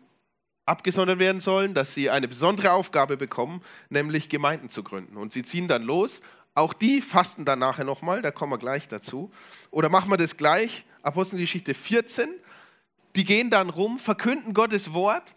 abgesondert 0.64 1.19
werden 1.19 1.40
sollen, 1.40 1.75
dass 1.75 1.95
sie 1.95 2.11
eine 2.11 2.28
besondere 2.28 2.73
Aufgabe 2.73 3.17
bekommen, 3.17 3.62
nämlich 3.88 4.28
Gemeinden 4.28 4.69
zu 4.69 4.83
gründen. 4.83 5.17
Und 5.17 5.33
sie 5.33 5.43
ziehen 5.43 5.69
dann 5.69 5.83
los. 5.83 6.21
Auch 6.55 6.73
die 6.73 7.00
fasten 7.00 7.45
dann 7.45 7.61
nachher 7.61 7.85
nochmal, 7.85 8.21
da 8.21 8.31
kommen 8.31 8.52
wir 8.52 8.59
gleich 8.59 8.88
dazu. 8.88 9.31
Oder 9.71 9.88
machen 9.88 10.11
wir 10.11 10.17
das 10.17 10.37
gleich, 10.37 10.85
Apostelgeschichte 11.02 11.73
14. 11.73 12.28
Die 13.17 13.25
gehen 13.25 13.49
dann 13.49 13.71
rum, 13.71 13.99
verkünden 13.99 14.55
Gottes 14.55 14.93
Wort 14.93 15.35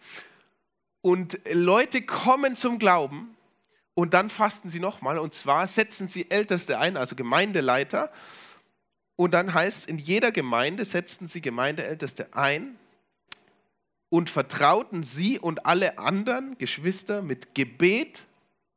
und 1.02 1.40
Leute 1.52 2.02
kommen 2.02 2.56
zum 2.56 2.80
Glauben 2.80 3.36
und 3.94 4.14
dann 4.14 4.30
fasten 4.30 4.70
sie 4.70 4.80
nochmal. 4.80 5.18
Und 5.18 5.34
zwar 5.34 5.68
setzen 5.68 6.08
sie 6.08 6.30
Älteste 6.30 6.80
ein, 6.80 6.98
also 6.98 7.16
Gemeindeleiter, 7.16 8.12
und 9.22 9.36
dann 9.36 9.54
heißt 9.54 9.78
es, 9.78 9.86
in 9.86 10.00
jeder 10.00 10.32
Gemeinde 10.32 10.84
setzten 10.84 11.28
sie 11.28 11.42
Gemeindeälteste 11.42 12.30
ein 12.34 12.76
und 14.10 14.32
vertrauten 14.32 15.04
sie 15.04 15.38
und 15.38 15.68
alle 15.68 16.00
anderen 16.00 16.58
Geschwister 16.58 17.22
mit 17.22 17.54
Gebet 17.54 18.26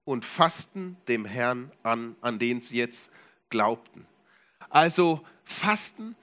und 0.04 0.26
Fasten 0.26 0.98
dem 1.08 1.24
Herrn 1.24 1.72
an, 1.82 2.14
an 2.20 2.38
den 2.38 2.60
sie 2.60 2.76
jetzt 2.76 3.10
glaubten. 3.48 4.06
Also 4.68 5.24
Fasten 5.44 6.14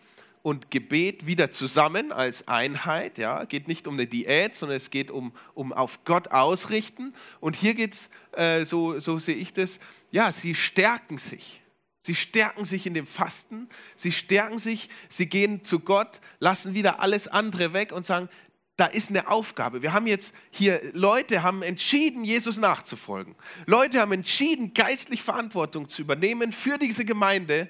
und 0.43 0.71
Gebet 0.71 1.25
wieder 1.27 1.51
zusammen 1.51 2.11
als 2.11 2.47
Einheit. 2.47 3.17
Ja, 3.17 3.45
geht 3.45 3.67
nicht 3.67 3.87
um 3.87 3.95
eine 3.95 4.07
Diät, 4.07 4.55
sondern 4.55 4.77
es 4.77 4.89
geht 4.89 5.11
um, 5.11 5.33
um 5.53 5.73
auf 5.73 6.03
Gott 6.03 6.29
ausrichten. 6.29 7.13
Und 7.39 7.55
hier 7.55 7.73
geht 7.73 7.93
es, 7.93 8.09
äh, 8.33 8.65
so, 8.65 8.99
so 8.99 9.17
sehe 9.17 9.35
ich 9.35 9.53
das, 9.53 9.79
ja, 10.11 10.31
sie 10.31 10.55
stärken 10.55 11.17
sich. 11.17 11.61
Sie 12.03 12.15
stärken 12.15 12.65
sich 12.65 12.87
in 12.87 12.95
dem 12.95 13.05
Fasten, 13.05 13.69
sie 13.95 14.11
stärken 14.11 14.57
sich, 14.57 14.89
sie 15.07 15.27
gehen 15.27 15.63
zu 15.63 15.79
Gott, 15.79 16.19
lassen 16.39 16.73
wieder 16.73 16.99
alles 16.99 17.27
andere 17.27 17.73
weg 17.73 17.91
und 17.91 18.07
sagen, 18.07 18.27
da 18.75 18.87
ist 18.87 19.11
eine 19.11 19.27
Aufgabe. 19.27 19.83
Wir 19.83 19.93
haben 19.93 20.07
jetzt 20.07 20.33
hier, 20.49 20.81
Leute 20.93 21.43
haben 21.43 21.61
entschieden, 21.61 22.23
Jesus 22.23 22.57
nachzufolgen. 22.57 23.35
Leute 23.67 23.99
haben 23.99 24.11
entschieden, 24.13 24.73
geistlich 24.73 25.21
Verantwortung 25.21 25.87
zu 25.89 26.01
übernehmen 26.01 26.51
für 26.51 26.79
diese 26.79 27.05
Gemeinde. 27.05 27.69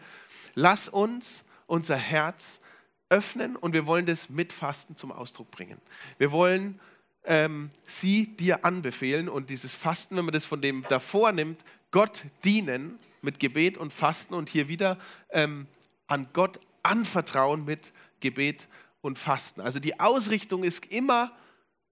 Lass 0.56 0.88
uns 0.88 1.44
unser 1.72 1.96
Herz 1.96 2.60
öffnen 3.08 3.56
und 3.56 3.72
wir 3.74 3.86
wollen 3.86 4.06
das 4.06 4.30
mit 4.30 4.52
Fasten 4.52 4.98
zum 4.98 5.10
Ausdruck 5.10 5.50
bringen. 5.52 5.80
Wir 6.18 6.34
wollen 6.34 6.82
ähm, 7.24 7.72
sie 7.86 8.36
dir 8.36 8.66
anbefehlen 8.66 9.30
und 9.30 9.50
dieses 9.50 9.74
Fasten, 9.74 10.18
wenn 10.18 10.26
man 10.26 10.34
das 10.34 10.44
von 10.44 10.62
dem 10.62 10.84
davor 10.90 11.32
nimmt, 11.32 11.64
Gott 11.92 12.26
dienen 12.44 13.00
mit 13.22 13.40
Gebet 13.40 13.78
und 13.78 13.94
Fasten 13.94 14.34
und 14.34 14.50
hier 14.50 14.68
wieder 14.68 14.98
ähm, 15.30 15.66
an 16.08 16.28
Gott 16.34 16.60
anvertrauen 16.84 17.64
mit 17.64 17.94
Gebet 18.20 18.68
und 19.00 19.18
Fasten. 19.18 19.62
Also 19.62 19.80
die 19.80 19.98
Ausrichtung 19.98 20.66
ist 20.66 20.88
immer, 20.88 21.32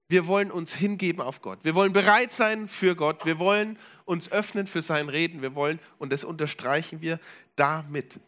wir 0.10 0.28
wollen 0.28 0.52
uns 0.52 0.76
hingeben 0.76 1.22
auf 1.22 1.42
Gott. 1.42 1.60
Wir 1.64 1.74
wollen 1.74 1.94
bereit 1.94 2.34
sein 2.34 2.68
für 2.68 2.96
Gott. 2.96 3.26
Wir 3.26 3.40
wollen 3.40 3.80
uns 4.04 4.30
öffnen 4.30 4.68
für 4.68 4.82
sein 4.82 5.08
Reden. 5.08 5.42
Wir 5.42 5.56
wollen, 5.56 5.80
und 6.00 6.12
das 6.12 6.26
unterstreichen 6.26 7.00
wir 7.00 7.18
damit. 7.56 8.20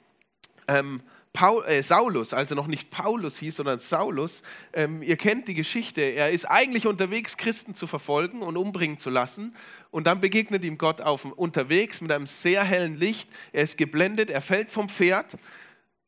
Ähm, 0.69 1.01
Paul, 1.33 1.63
äh, 1.65 1.81
Saulus, 1.81 2.33
also 2.33 2.55
noch 2.55 2.67
nicht 2.67 2.89
Paulus 2.89 3.37
hieß, 3.37 3.55
sondern 3.55 3.79
Saulus, 3.79 4.43
ähm, 4.73 5.01
ihr 5.01 5.15
kennt 5.15 5.47
die 5.47 5.53
Geschichte, 5.53 6.01
er 6.01 6.31
ist 6.31 6.45
eigentlich 6.45 6.87
unterwegs, 6.87 7.37
Christen 7.37 7.73
zu 7.73 7.87
verfolgen 7.87 8.41
und 8.41 8.57
umbringen 8.57 8.97
zu 8.97 9.09
lassen. 9.09 9.55
Und 9.91 10.07
dann 10.07 10.19
begegnet 10.19 10.65
ihm 10.65 10.77
Gott 10.77 10.99
auf, 10.99 11.25
unterwegs 11.25 12.01
mit 12.01 12.11
einem 12.11 12.25
sehr 12.25 12.63
hellen 12.63 12.95
Licht. 12.97 13.29
Er 13.53 13.63
ist 13.63 13.77
geblendet, 13.77 14.29
er 14.29 14.41
fällt 14.41 14.71
vom 14.71 14.89
Pferd, 14.89 15.37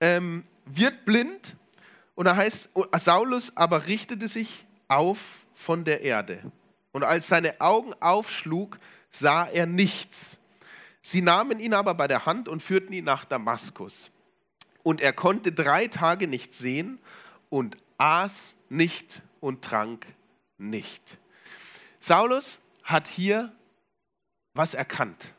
ähm, 0.01 0.43
wird 0.65 1.05
blind. 1.05 1.55
Und 2.15 2.25
da 2.25 2.35
heißt, 2.35 2.71
Saulus 2.99 3.55
aber 3.55 3.87
richtete 3.87 4.27
sich 4.27 4.65
auf 4.87 5.45
von 5.53 5.85
der 5.85 6.01
Erde. 6.01 6.51
Und 6.91 7.03
als 7.03 7.27
seine 7.27 7.59
Augen 7.61 7.93
aufschlug, 8.01 8.77
sah 9.09 9.45
er 9.45 9.65
nichts. 9.65 10.37
Sie 11.01 11.21
nahmen 11.21 11.59
ihn 11.59 11.73
aber 11.73 11.93
bei 11.95 12.07
der 12.07 12.25
Hand 12.25 12.47
und 12.47 12.61
führten 12.61 12.93
ihn 12.93 13.05
nach 13.05 13.25
Damaskus. 13.25 14.11
Und 14.83 15.01
er 15.01 15.13
konnte 15.13 15.51
drei 15.51 15.87
Tage 15.87 16.27
nicht 16.27 16.53
sehen 16.53 16.99
und 17.49 17.77
aß 17.97 18.55
nicht 18.69 19.21
und 19.39 19.63
trank 19.63 20.05
nicht. 20.57 21.17
Saulus 21.99 22.59
hat 22.83 23.07
hier 23.07 23.51
was 24.53 24.73
erkannt. 24.73 25.33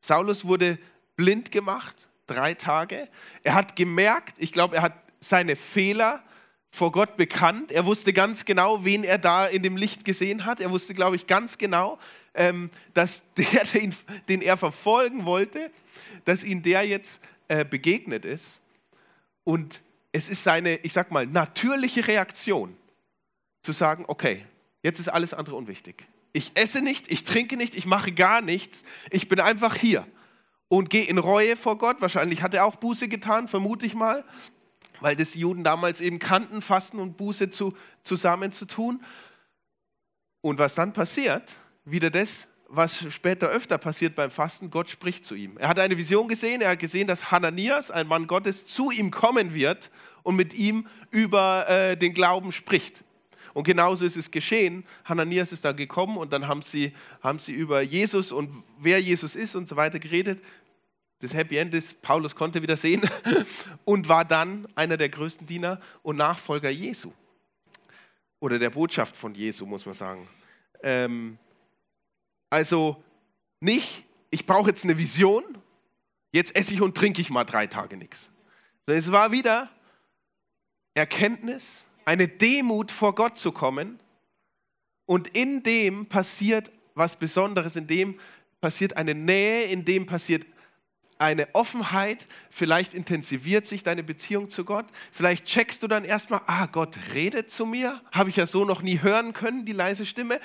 Saulus 0.00 0.44
wurde 0.44 0.78
blind 1.16 1.52
gemacht, 1.52 2.08
drei 2.26 2.54
Tage. 2.54 3.08
Er 3.42 3.54
hat 3.54 3.76
gemerkt, 3.76 4.36
ich 4.38 4.52
glaube, 4.52 4.76
er 4.76 4.82
hat 4.82 4.94
seine 5.20 5.56
Fehler 5.56 6.22
vor 6.70 6.92
Gott 6.92 7.16
bekannt. 7.16 7.72
Er 7.72 7.84
wusste 7.84 8.12
ganz 8.12 8.44
genau, 8.44 8.84
wen 8.84 9.04
er 9.04 9.18
da 9.18 9.46
in 9.46 9.62
dem 9.62 9.76
Licht 9.76 10.04
gesehen 10.04 10.46
hat. 10.46 10.60
Er 10.60 10.70
wusste, 10.70 10.94
glaube 10.94 11.16
ich, 11.16 11.26
ganz 11.26 11.58
genau, 11.58 11.98
ähm, 12.34 12.70
dass 12.94 13.22
der, 13.36 13.64
den, 13.74 13.94
den, 14.28 14.40
er 14.40 14.56
verfolgen 14.56 15.26
wollte, 15.26 15.70
dass 16.24 16.44
ihm 16.44 16.62
der 16.62 16.86
jetzt 16.86 17.20
äh, 17.48 17.64
begegnet 17.64 18.24
ist. 18.24 18.59
Und 19.50 19.82
es 20.12 20.28
ist 20.28 20.44
seine, 20.44 20.76
ich 20.76 20.92
sag 20.92 21.10
mal, 21.10 21.26
natürliche 21.26 22.06
Reaktion, 22.06 22.76
zu 23.62 23.72
sagen, 23.72 24.04
okay, 24.06 24.46
jetzt 24.84 25.00
ist 25.00 25.08
alles 25.08 25.34
andere 25.34 25.56
unwichtig. 25.56 26.06
Ich 26.32 26.52
esse 26.54 26.82
nicht, 26.82 27.10
ich 27.10 27.24
trinke 27.24 27.56
nicht, 27.56 27.74
ich 27.74 27.84
mache 27.84 28.12
gar 28.12 28.42
nichts. 28.42 28.84
Ich 29.10 29.26
bin 29.26 29.40
einfach 29.40 29.74
hier 29.74 30.06
und 30.68 30.88
gehe 30.88 31.02
in 31.02 31.18
Reue 31.18 31.56
vor 31.56 31.78
Gott. 31.78 32.00
Wahrscheinlich 32.00 32.42
hat 32.42 32.54
er 32.54 32.64
auch 32.64 32.76
Buße 32.76 33.08
getan, 33.08 33.48
vermute 33.48 33.86
ich 33.86 33.94
mal, 33.94 34.24
weil 35.00 35.16
das 35.16 35.32
die 35.32 35.40
Juden 35.40 35.64
damals 35.64 36.00
eben 36.00 36.20
kannten, 36.20 36.62
Fasten 36.62 37.00
und 37.00 37.16
Buße 37.16 37.50
zu, 37.50 37.76
zusammen 38.04 38.52
zu 38.52 38.66
tun. 38.66 39.04
Und 40.42 40.60
was 40.60 40.76
dann 40.76 40.92
passiert, 40.92 41.56
wieder 41.84 42.10
das, 42.10 42.46
was 42.72 43.12
später 43.12 43.48
öfter 43.48 43.78
passiert 43.78 44.14
beim 44.14 44.30
Fasten, 44.30 44.70
Gott 44.70 44.88
spricht 44.88 45.26
zu 45.26 45.34
ihm. 45.34 45.58
Er 45.58 45.68
hat 45.68 45.80
eine 45.80 45.98
Vision 45.98 46.28
gesehen, 46.28 46.60
er 46.60 46.70
hat 46.70 46.78
gesehen, 46.78 47.08
dass 47.08 47.32
Hananias, 47.32 47.90
ein 47.90 48.06
Mann 48.06 48.28
Gottes, 48.28 48.64
zu 48.64 48.92
ihm 48.92 49.10
kommen 49.10 49.52
wird 49.54 49.90
und 50.22 50.36
mit 50.36 50.54
ihm 50.54 50.86
über 51.10 51.68
äh, 51.68 51.96
den 51.96 52.14
Glauben 52.14 52.52
spricht. 52.52 53.02
Und 53.54 53.64
genauso 53.64 54.04
ist 54.04 54.16
es 54.16 54.30
geschehen. 54.30 54.84
Hananias 55.04 55.50
ist 55.50 55.64
da 55.64 55.72
gekommen 55.72 56.16
und 56.16 56.32
dann 56.32 56.46
haben 56.46 56.62
sie, 56.62 56.92
haben 57.20 57.40
sie 57.40 57.52
über 57.52 57.80
Jesus 57.80 58.30
und 58.30 58.62
wer 58.78 59.00
Jesus 59.00 59.34
ist 59.34 59.56
und 59.56 59.68
so 59.68 59.74
weiter 59.74 59.98
geredet. 59.98 60.40
Das 61.18 61.34
Happy 61.34 61.56
End 61.56 61.74
ist, 61.74 62.00
Paulus 62.02 62.36
konnte 62.36 62.62
wieder 62.62 62.76
sehen 62.76 63.02
und 63.84 64.08
war 64.08 64.24
dann 64.24 64.68
einer 64.76 64.96
der 64.96 65.08
größten 65.08 65.44
Diener 65.44 65.80
und 66.02 66.16
Nachfolger 66.16 66.70
Jesu. 66.70 67.12
Oder 68.38 68.60
der 68.60 68.70
Botschaft 68.70 69.16
von 69.16 69.34
Jesu, 69.34 69.66
muss 69.66 69.84
man 69.84 69.94
sagen. 69.94 70.28
Ähm, 70.82 71.36
also 72.50 73.02
nicht, 73.60 74.04
ich 74.30 74.46
brauche 74.46 74.68
jetzt 74.70 74.84
eine 74.84 74.98
Vision, 74.98 75.44
jetzt 76.32 76.54
esse 76.56 76.74
ich 76.74 76.82
und 76.82 76.96
trinke 76.96 77.20
ich 77.20 77.30
mal 77.30 77.44
drei 77.44 77.66
Tage 77.66 77.96
nichts. 77.96 78.30
Es 78.86 79.12
war 79.12 79.30
wieder 79.30 79.70
Erkenntnis, 80.94 81.84
eine 82.04 82.26
Demut 82.26 82.90
vor 82.90 83.14
Gott 83.14 83.38
zu 83.38 83.52
kommen 83.52 84.00
und 85.06 85.28
in 85.28 85.62
dem 85.62 86.06
passiert 86.06 86.72
was 86.94 87.16
Besonderes, 87.16 87.76
in 87.76 87.86
dem 87.86 88.18
passiert 88.60 88.96
eine 88.96 89.14
Nähe, 89.14 89.64
in 89.64 89.84
dem 89.84 90.06
passiert 90.06 90.44
eine 91.18 91.54
Offenheit, 91.54 92.26
vielleicht 92.48 92.94
intensiviert 92.94 93.66
sich 93.66 93.82
deine 93.82 94.02
Beziehung 94.02 94.48
zu 94.48 94.64
Gott, 94.64 94.86
vielleicht 95.12 95.44
checkst 95.44 95.82
du 95.82 95.86
dann 95.86 96.04
erstmal, 96.04 96.40
ah, 96.46 96.66
Gott 96.66 96.96
redet 97.14 97.50
zu 97.50 97.66
mir, 97.66 98.00
habe 98.10 98.30
ich 98.30 98.36
ja 98.36 98.46
so 98.46 98.64
noch 98.64 98.82
nie 98.82 99.02
hören 99.02 99.34
können, 99.34 99.64
die 99.64 99.72
leise 99.72 100.06
Stimme. 100.06 100.40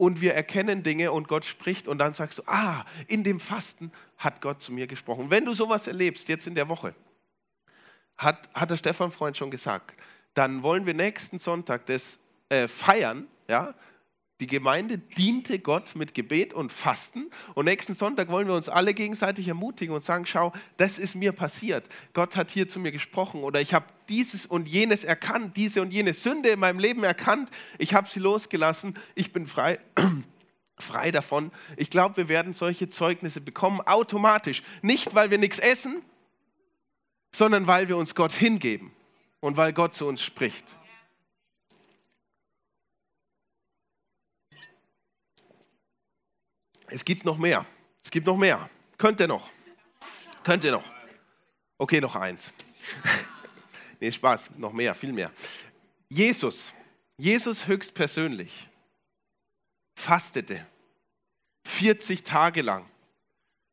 Und 0.00 0.22
wir 0.22 0.32
erkennen 0.32 0.82
Dinge 0.82 1.12
und 1.12 1.28
Gott 1.28 1.44
spricht 1.44 1.86
und 1.86 1.98
dann 1.98 2.14
sagst 2.14 2.38
du, 2.38 2.42
ah, 2.46 2.86
in 3.06 3.22
dem 3.22 3.38
Fasten 3.38 3.92
hat 4.16 4.40
Gott 4.40 4.62
zu 4.62 4.72
mir 4.72 4.86
gesprochen. 4.86 5.28
Wenn 5.28 5.44
du 5.44 5.52
sowas 5.52 5.86
erlebst, 5.86 6.26
jetzt 6.30 6.46
in 6.46 6.54
der 6.54 6.70
Woche, 6.70 6.94
hat, 8.16 8.48
hat 8.54 8.70
der 8.70 8.78
Stefan 8.78 9.10
Freund 9.10 9.36
schon 9.36 9.50
gesagt, 9.50 10.00
dann 10.32 10.62
wollen 10.62 10.86
wir 10.86 10.94
nächsten 10.94 11.38
Sonntag 11.38 11.84
das 11.84 12.18
äh, 12.48 12.66
feiern, 12.66 13.28
ja, 13.46 13.74
die 14.40 14.46
Gemeinde 14.46 14.98
diente 14.98 15.58
Gott 15.58 15.94
mit 15.94 16.14
Gebet 16.14 16.54
und 16.54 16.72
Fasten. 16.72 17.30
Und 17.54 17.66
nächsten 17.66 17.94
Sonntag 17.94 18.28
wollen 18.28 18.48
wir 18.48 18.54
uns 18.54 18.68
alle 18.68 18.94
gegenseitig 18.94 19.46
ermutigen 19.46 19.94
und 19.94 20.02
sagen, 20.02 20.26
schau, 20.26 20.52
das 20.78 20.98
ist 20.98 21.14
mir 21.14 21.32
passiert. 21.32 21.86
Gott 22.14 22.36
hat 22.36 22.50
hier 22.50 22.66
zu 22.66 22.80
mir 22.80 22.90
gesprochen 22.90 23.42
oder 23.42 23.60
ich 23.60 23.74
habe 23.74 23.86
dieses 24.08 24.46
und 24.46 24.66
jenes 24.66 25.04
erkannt, 25.04 25.56
diese 25.56 25.82
und 25.82 25.92
jene 25.92 26.14
Sünde 26.14 26.48
in 26.48 26.60
meinem 26.60 26.78
Leben 26.78 27.04
erkannt. 27.04 27.50
Ich 27.78 27.94
habe 27.94 28.08
sie 28.08 28.20
losgelassen. 28.20 28.98
Ich 29.14 29.32
bin 29.32 29.46
frei. 29.46 29.78
frei 30.78 31.10
davon. 31.10 31.52
Ich 31.76 31.90
glaube, 31.90 32.16
wir 32.16 32.28
werden 32.28 32.54
solche 32.54 32.88
Zeugnisse 32.88 33.42
bekommen, 33.42 33.82
automatisch. 33.82 34.62
Nicht, 34.80 35.14
weil 35.14 35.30
wir 35.30 35.36
nichts 35.36 35.58
essen, 35.58 36.02
sondern 37.32 37.66
weil 37.66 37.88
wir 37.88 37.98
uns 37.98 38.14
Gott 38.14 38.32
hingeben 38.32 38.90
und 39.40 39.56
weil 39.56 39.72
Gott 39.72 39.94
zu 39.94 40.06
uns 40.06 40.22
spricht. 40.22 40.64
Es 46.90 47.04
gibt 47.04 47.24
noch 47.24 47.38
mehr. 47.38 47.64
Es 48.02 48.10
gibt 48.10 48.26
noch 48.26 48.36
mehr. 48.36 48.68
Könnt 48.98 49.20
ihr 49.20 49.28
noch? 49.28 49.50
Könnt 50.42 50.64
ihr 50.64 50.72
noch? 50.72 50.84
Okay, 51.78 52.00
noch 52.00 52.16
eins. 52.16 52.52
nee, 54.00 54.10
Spaß, 54.10 54.50
noch 54.56 54.72
mehr, 54.72 54.94
viel 54.94 55.12
mehr. 55.12 55.30
Jesus, 56.08 56.72
Jesus 57.16 57.66
höchstpersönlich, 57.66 58.68
fastete 59.94 60.66
40 61.64 62.24
Tage 62.24 62.62
lang. 62.62 62.84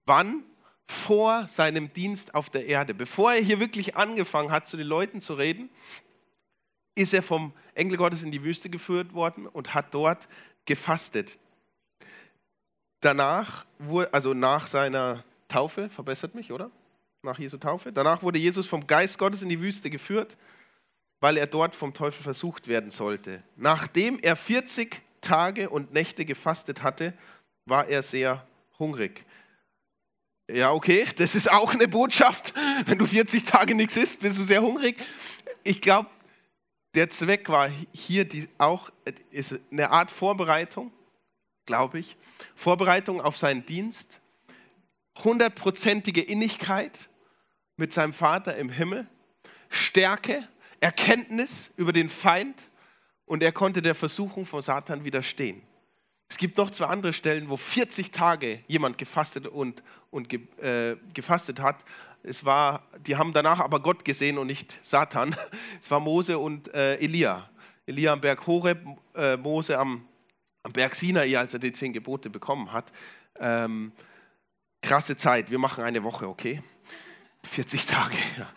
Wann? 0.06 0.44
Vor 0.90 1.50
seinem 1.50 1.92
Dienst 1.92 2.34
auf 2.34 2.50
der 2.50 2.66
Erde. 2.66 2.94
Bevor 2.94 3.34
er 3.34 3.42
hier 3.42 3.60
wirklich 3.60 3.98
angefangen 3.98 4.52
hat, 4.52 4.68
zu 4.68 4.78
den 4.78 4.88
Leuten 4.88 5.20
zu 5.20 5.34
reden, 5.34 5.70
ist 6.96 7.14
er 7.14 7.22
vom 7.22 7.52
Engel 7.74 7.98
Gottes 7.98 8.24
in 8.24 8.32
die 8.32 8.44
Wüste 8.44 8.70
geführt 8.70 9.14
worden 9.14 9.48
und 9.48 9.74
hat 9.74 9.94
dort 9.94 10.30
gefastet 10.66 11.40
danach, 13.02 13.66
also 14.12 14.34
nach 14.34 14.68
seiner 14.68 15.24
Taufe, 15.48 15.90
verbessert 15.90 16.36
mich, 16.36 16.52
oder? 16.52 16.72
Nach 17.24 17.40
Jesu 17.40 17.58
Taufe. 17.58 17.92
Danach 17.92 18.22
wurde 18.22 18.40
Jesus 18.40 18.68
vom 18.68 18.86
Geist 18.88 19.18
Gottes 19.18 19.42
in 19.42 19.50
die 19.50 19.60
Wüste 19.62 19.90
geführt, 19.90 20.38
weil 21.20 21.38
er 21.38 21.48
dort 21.48 21.76
vom 21.76 21.94
Teufel 21.94 22.24
versucht 22.24 22.68
werden 22.68 22.92
sollte. 22.92 23.44
Nachdem 23.56 24.20
er 24.20 24.36
40 24.36 25.02
Tage 25.22 25.70
und 25.70 25.94
Nächte 25.94 26.26
gefastet 26.26 26.84
hatte, 26.84 27.14
war 27.66 27.88
er 27.88 28.02
sehr 28.02 28.46
hungrig. 28.80 29.26
Ja, 30.50 30.72
okay, 30.72 31.08
das 31.18 31.36
ist 31.36 31.52
auch 31.52 31.74
eine 31.74 31.88
Botschaft. 31.88 32.54
Wenn 32.86 32.98
du 32.98 33.06
40 33.06 33.44
Tage 33.44 33.76
nichts 33.76 33.98
isst, 33.98 34.20
bist 34.20 34.38
du 34.38 34.44
sehr 34.44 34.62
hungrig. 34.62 34.98
Ich 35.64 35.82
glaube, 35.82 36.10
der 36.96 37.10
Zweck 37.10 37.50
war 37.50 37.70
hier 37.92 38.26
die, 38.26 38.48
auch 38.58 38.90
ist 39.30 39.60
eine 39.72 39.92
Art 39.92 40.10
Vorbereitung 40.10 40.92
glaube 41.68 42.00
ich, 42.00 42.18
Vorbereitung 42.56 43.22
auf 43.22 43.38
seinen 43.38 43.64
Dienst, 43.68 44.20
hundertprozentige 45.24 46.22
Innigkeit 46.22 47.10
mit 47.76 47.94
seinem 47.94 48.14
Vater 48.14 48.56
im 48.56 48.70
Himmel, 48.70 49.06
Stärke, 49.70 50.48
Erkenntnis 50.80 51.70
über 51.78 51.94
den 51.94 52.10
Feind 52.10 52.56
und 53.26 53.44
er 53.44 53.52
konnte 53.52 53.84
der 53.84 53.94
Versuchung 53.94 54.46
von 54.46 54.62
Satan 54.64 55.04
widerstehen. 55.04 55.62
Es 56.30 56.38
gibt 56.38 56.58
noch 56.58 56.72
zwei 56.72 56.88
andere 56.88 57.14
Stellen, 57.14 57.50
wo 57.50 57.58
40 57.58 58.12
Tage 58.12 58.64
jemand 58.68 58.98
gefastet 58.98 59.48
und, 59.48 59.84
und 60.12 60.28
ge, 60.30 60.42
äh, 60.62 60.98
gefastet 61.14 61.62
hat. 61.62 61.86
Es 62.24 62.44
war, 62.44 62.84
die 63.06 63.16
haben 63.16 63.32
danach 63.32 63.60
aber 63.60 63.80
Gott 63.80 64.04
gesehen 64.04 64.38
und 64.38 64.48
nicht 64.48 64.80
Satan. 64.84 65.36
Es 65.82 65.90
war 65.90 66.00
Mose 66.00 66.38
und 66.38 66.74
äh, 66.74 66.96
Elia. 66.96 67.50
Elia 67.86 68.12
am 68.12 68.20
Berg 68.20 68.46
Horeb, 68.46 68.86
äh, 69.16 69.38
Mose 69.38 69.80
am 69.80 70.06
am 70.68 70.74
Berg 70.74 70.96
Sinai, 70.96 71.38
als 71.38 71.54
er 71.54 71.60
die 71.60 71.72
zehn 71.72 71.94
Gebote 71.94 72.30
bekommen 72.30 72.74
hat. 72.74 72.92
Ähm, 73.40 73.94
krasse 74.82 75.16
Zeit, 75.16 75.50
wir 75.50 75.60
machen 75.60 75.82
eine 75.82 76.04
Woche, 76.04 76.28
okay? 76.28 76.62
40 77.44 77.86
Tage. 77.86 78.18
Ja. 78.38 78.50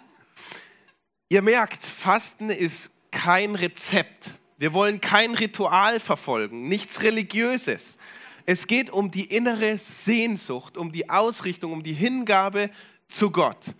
Ihr 1.28 1.40
merkt, 1.40 1.84
Fasten 1.84 2.50
ist 2.50 2.90
kein 3.12 3.54
Rezept. 3.54 4.30
Wir 4.58 4.74
wollen 4.74 5.00
kein 5.00 5.36
Ritual 5.36 6.00
verfolgen, 6.00 6.66
nichts 6.66 7.02
Religiöses. 7.02 7.96
Es 8.44 8.66
geht 8.66 8.90
um 8.90 9.12
die 9.12 9.26
innere 9.26 9.78
Sehnsucht, 9.78 10.76
um 10.76 10.90
die 10.90 11.08
Ausrichtung, 11.08 11.72
um 11.72 11.84
die 11.84 11.92
Hingabe 11.92 12.70
zu 13.06 13.30
Gott. 13.30 13.76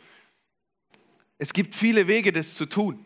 Es 1.37 1.53
gibt 1.53 1.75
viele 1.75 2.07
Wege, 2.07 2.31
das 2.31 2.55
zu 2.55 2.66
tun. 2.66 3.05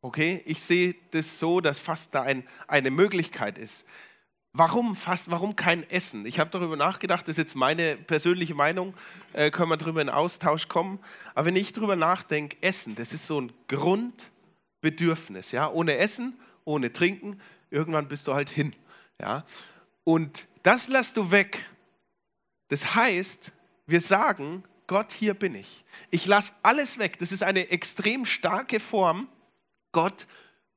Okay, 0.00 0.40
ich 0.46 0.62
sehe 0.62 0.94
das 1.10 1.38
so, 1.38 1.60
dass 1.60 1.78
Fasten 1.78 2.16
ein, 2.16 2.48
eine 2.66 2.90
Möglichkeit 2.90 3.58
ist. 3.58 3.84
Warum 4.56 4.94
fast, 4.94 5.32
warum 5.32 5.56
kein 5.56 5.82
Essen? 5.90 6.24
Ich 6.26 6.38
habe 6.38 6.48
darüber 6.48 6.76
nachgedacht, 6.76 7.22
das 7.26 7.30
ist 7.30 7.38
jetzt 7.38 7.56
meine 7.56 7.96
persönliche 7.96 8.54
Meinung, 8.54 8.94
äh, 9.32 9.50
können 9.50 9.68
wir 9.68 9.76
darüber 9.76 10.00
in 10.00 10.08
Austausch 10.08 10.68
kommen. 10.68 11.00
Aber 11.34 11.46
wenn 11.46 11.56
ich 11.56 11.72
darüber 11.72 11.96
nachdenke, 11.96 12.56
Essen, 12.60 12.94
das 12.94 13.12
ist 13.12 13.26
so 13.26 13.40
ein 13.40 13.52
Grundbedürfnis. 13.66 15.50
Ja? 15.50 15.68
Ohne 15.72 15.96
Essen, 15.96 16.38
ohne 16.64 16.92
Trinken, 16.92 17.40
irgendwann 17.70 18.06
bist 18.06 18.28
du 18.28 18.34
halt 18.34 18.48
hin. 18.48 18.76
Ja? 19.20 19.44
Und 20.04 20.46
das 20.62 20.86
lässt 20.86 21.16
du 21.16 21.32
weg. 21.32 21.58
Das 22.68 22.94
heißt, 22.94 23.50
wir 23.86 24.00
sagen, 24.00 24.62
Gott, 24.86 25.10
hier 25.10 25.34
bin 25.34 25.56
ich. 25.56 25.84
Ich 26.10 26.26
lasse 26.26 26.52
alles 26.62 27.00
weg. 27.00 27.18
Das 27.18 27.32
ist 27.32 27.42
eine 27.42 27.70
extrem 27.70 28.24
starke 28.24 28.78
Form, 28.78 29.26
Gott 29.90 30.28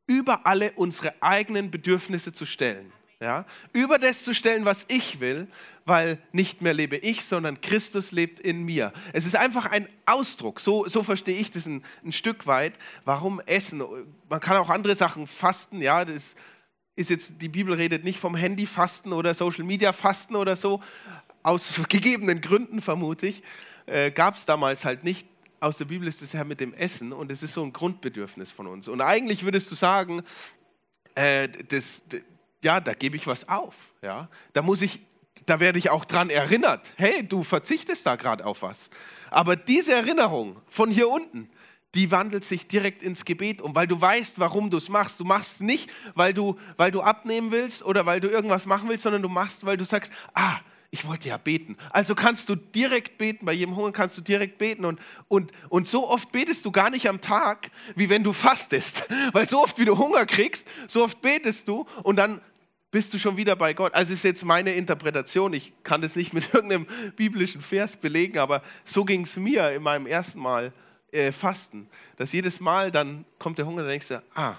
über 0.08 0.48
alle 0.48 0.72
unsere 0.72 1.14
eigenen 1.22 1.70
Bedürfnisse 1.70 2.32
zu 2.32 2.48
stellen 2.48 2.92
ja, 3.20 3.46
über 3.74 3.98
das 3.98 4.24
zu 4.24 4.34
stellen, 4.34 4.66
was 4.66 4.86
ich 4.90 5.20
will, 5.20 5.48
weil 5.86 6.20
nicht 6.32 6.62
mehr 6.62 6.74
lebe 6.74 6.98
ich, 6.98 7.26
sondern 7.26 7.62
Christus 7.62 8.12
lebt 8.12 8.40
in 8.40 8.64
mir. 8.64 8.94
Es 9.14 9.26
ist 9.26 9.36
einfach 9.36 9.66
ein 9.66 9.88
Ausdruck, 10.06 10.60
so, 10.60 10.88
so 10.88 11.02
verstehe 11.02 11.40
ich 11.40 11.50
das 11.50 11.66
ein, 11.66 11.84
ein 12.04 12.12
Stück 12.12 12.46
weit. 12.46 12.74
Warum 13.06 13.40
Essen? 13.46 13.84
Man 14.30 14.40
kann 14.40 14.58
auch 14.58 14.70
andere 14.70 14.96
Sachen 14.96 15.26
fasten, 15.26 15.82
ja, 15.82 16.06
das 16.06 16.36
ist 16.96 17.10
jetzt, 17.10 17.34
die 17.42 17.50
Bibel 17.50 17.74
redet 17.74 18.04
nicht 18.04 18.20
vom 18.20 18.36
Handy-Fasten 18.36 19.14
oder 19.14 19.34
Social-Media-Fasten 19.34 20.36
oder 20.36 20.56
so, 20.56 20.82
aus 21.42 21.80
gegebenen 21.90 22.42
Gründen 22.42 22.82
vermute 22.82 23.28
ich, 23.28 23.42
äh, 23.88 24.12
gab 24.12 24.36
es 24.36 24.46
damals 24.46 24.86
halt 24.86 25.04
nicht. 25.04 25.28
Aus 25.60 25.78
der 25.78 25.86
Bibel 25.86 26.08
ist 26.08 26.22
es 26.22 26.34
ja 26.34 26.44
mit 26.44 26.60
dem 26.60 26.76
Essen 26.76 27.12
und 27.12 27.32
es 27.32 27.42
ist 27.42 27.54
so 27.54 27.64
ein 27.64 27.74
Grundbedürfnis 27.74 28.52
von 28.52 28.68
uns. 28.68 28.88
Und 28.88 29.02
eigentlich 29.02 29.44
würdest 29.44 29.72
du 29.72 29.76
sagen, 29.76 30.22
äh, 31.16 31.48
das, 31.48 32.04
das 32.10 32.22
ja, 32.64 32.80
da 32.80 32.94
gebe 32.94 33.16
ich 33.16 33.28
was 33.28 33.48
auf. 33.48 33.76
Ja? 34.02 34.30
Da 34.54 34.62
muss 34.62 34.82
ich, 34.82 35.00
da 35.46 35.60
werde 35.60 35.80
ich 35.80 35.90
auch 35.90 36.06
dran 36.06 36.30
erinnert. 36.30 36.92
Hey, 36.96 37.28
du 37.28 37.44
verzichtest 37.44 38.06
da 38.06 38.16
gerade 38.16 38.46
auf 38.46 38.62
was. 38.62 38.90
Aber 39.30 39.56
diese 39.56 39.94
Erinnerung 39.94 40.62
von 40.68 40.90
hier 40.90 41.10
unten, 41.10 41.50
die 41.96 42.12
wandelt 42.12 42.46
sich 42.46 42.68
direkt 42.68 43.02
ins 43.02 43.26
Gebet 43.26 43.62
um, 43.62 43.74
weil 43.74 43.88
du 43.88 44.00
weißt, 44.00 44.40
warum 44.40 44.70
du 44.70 44.78
es 44.78 44.90
machst. 44.90 45.20
Du 45.20 45.26
machst 45.26 45.56
es 45.56 45.60
nicht, 45.62 45.90
weil 46.16 46.34
du, 46.34 46.58
weil 46.76 46.92
du 46.92 47.02
abnehmen 47.02 47.52
willst 47.52 47.84
oder 47.84 48.06
weil 48.06 48.20
du 48.20 48.28
irgendwas 48.28 48.66
machen 48.66 48.90
willst, 48.90 49.04
sondern 49.04 49.22
du 49.22 49.30
machst, 49.30 49.66
weil 49.66 49.78
du 49.78 49.86
sagst, 49.86 50.12
ah, 50.34 50.60
ich 50.90 51.08
wollte 51.08 51.28
ja 51.28 51.38
beten. 51.38 51.78
Also 51.90 52.16
kannst 52.16 52.50
du 52.50 52.56
direkt 52.56 53.18
beten, 53.18 53.46
bei 53.46 53.54
jedem 53.54 53.76
Hunger 53.76 53.92
kannst 53.92 54.18
du 54.18 54.22
direkt 54.22 54.58
beten. 54.58 54.86
Und, 54.86 55.00
und, 55.28 55.52
und 55.70 55.88
so 55.88 56.08
oft 56.08 56.32
betest 56.32 56.66
du 56.66 56.72
gar 56.72 56.90
nicht 56.90 57.10
am 57.10 57.20
Tag, 57.20 57.72
wie 57.96 58.10
wenn 58.10 58.24
du 58.24 58.34
fastest. 58.34 59.04
Weil 59.34 59.48
so 59.48 59.62
oft, 59.62 59.78
wie 59.80 59.86
du 59.86 59.98
Hunger 59.98 60.26
kriegst, 60.26 60.68
so 60.88 61.04
oft 61.04 61.22
betest 61.22 61.68
du 61.68 61.86
und 62.04 62.16
dann 62.16 62.42
bist 62.90 63.14
du 63.14 63.20
schon 63.20 63.36
wieder 63.36 63.56
bei 63.58 63.74
Gott. 63.74 63.94
Also 63.94 64.14
ist 64.14 64.24
jetzt 64.24 64.46
meine 64.46 64.72
Interpretation. 64.72 65.52
Ich 65.54 65.74
kann 65.84 66.02
das 66.02 66.16
nicht 66.16 66.34
mit 66.34 66.54
irgendeinem 66.54 66.88
biblischen 67.16 67.62
Vers 67.62 67.98
belegen, 67.98 68.38
aber 68.38 68.64
so 68.86 69.04
ging 69.04 69.24
es 69.24 69.36
mir 69.36 69.72
in 69.72 69.84
meinem 69.84 70.08
ersten 70.08 70.40
Mal 70.40 70.74
äh, 71.12 71.34
Fasten. 71.34 71.90
Dass 72.16 72.32
jedes 72.32 72.62
Mal 72.62 72.92
dann 72.92 73.26
kommt 73.40 73.58
der 73.58 73.66
Hunger, 73.66 73.82
dann 73.82 73.90
denkst 73.90 74.08
du, 74.08 74.24
ah, 74.36 74.58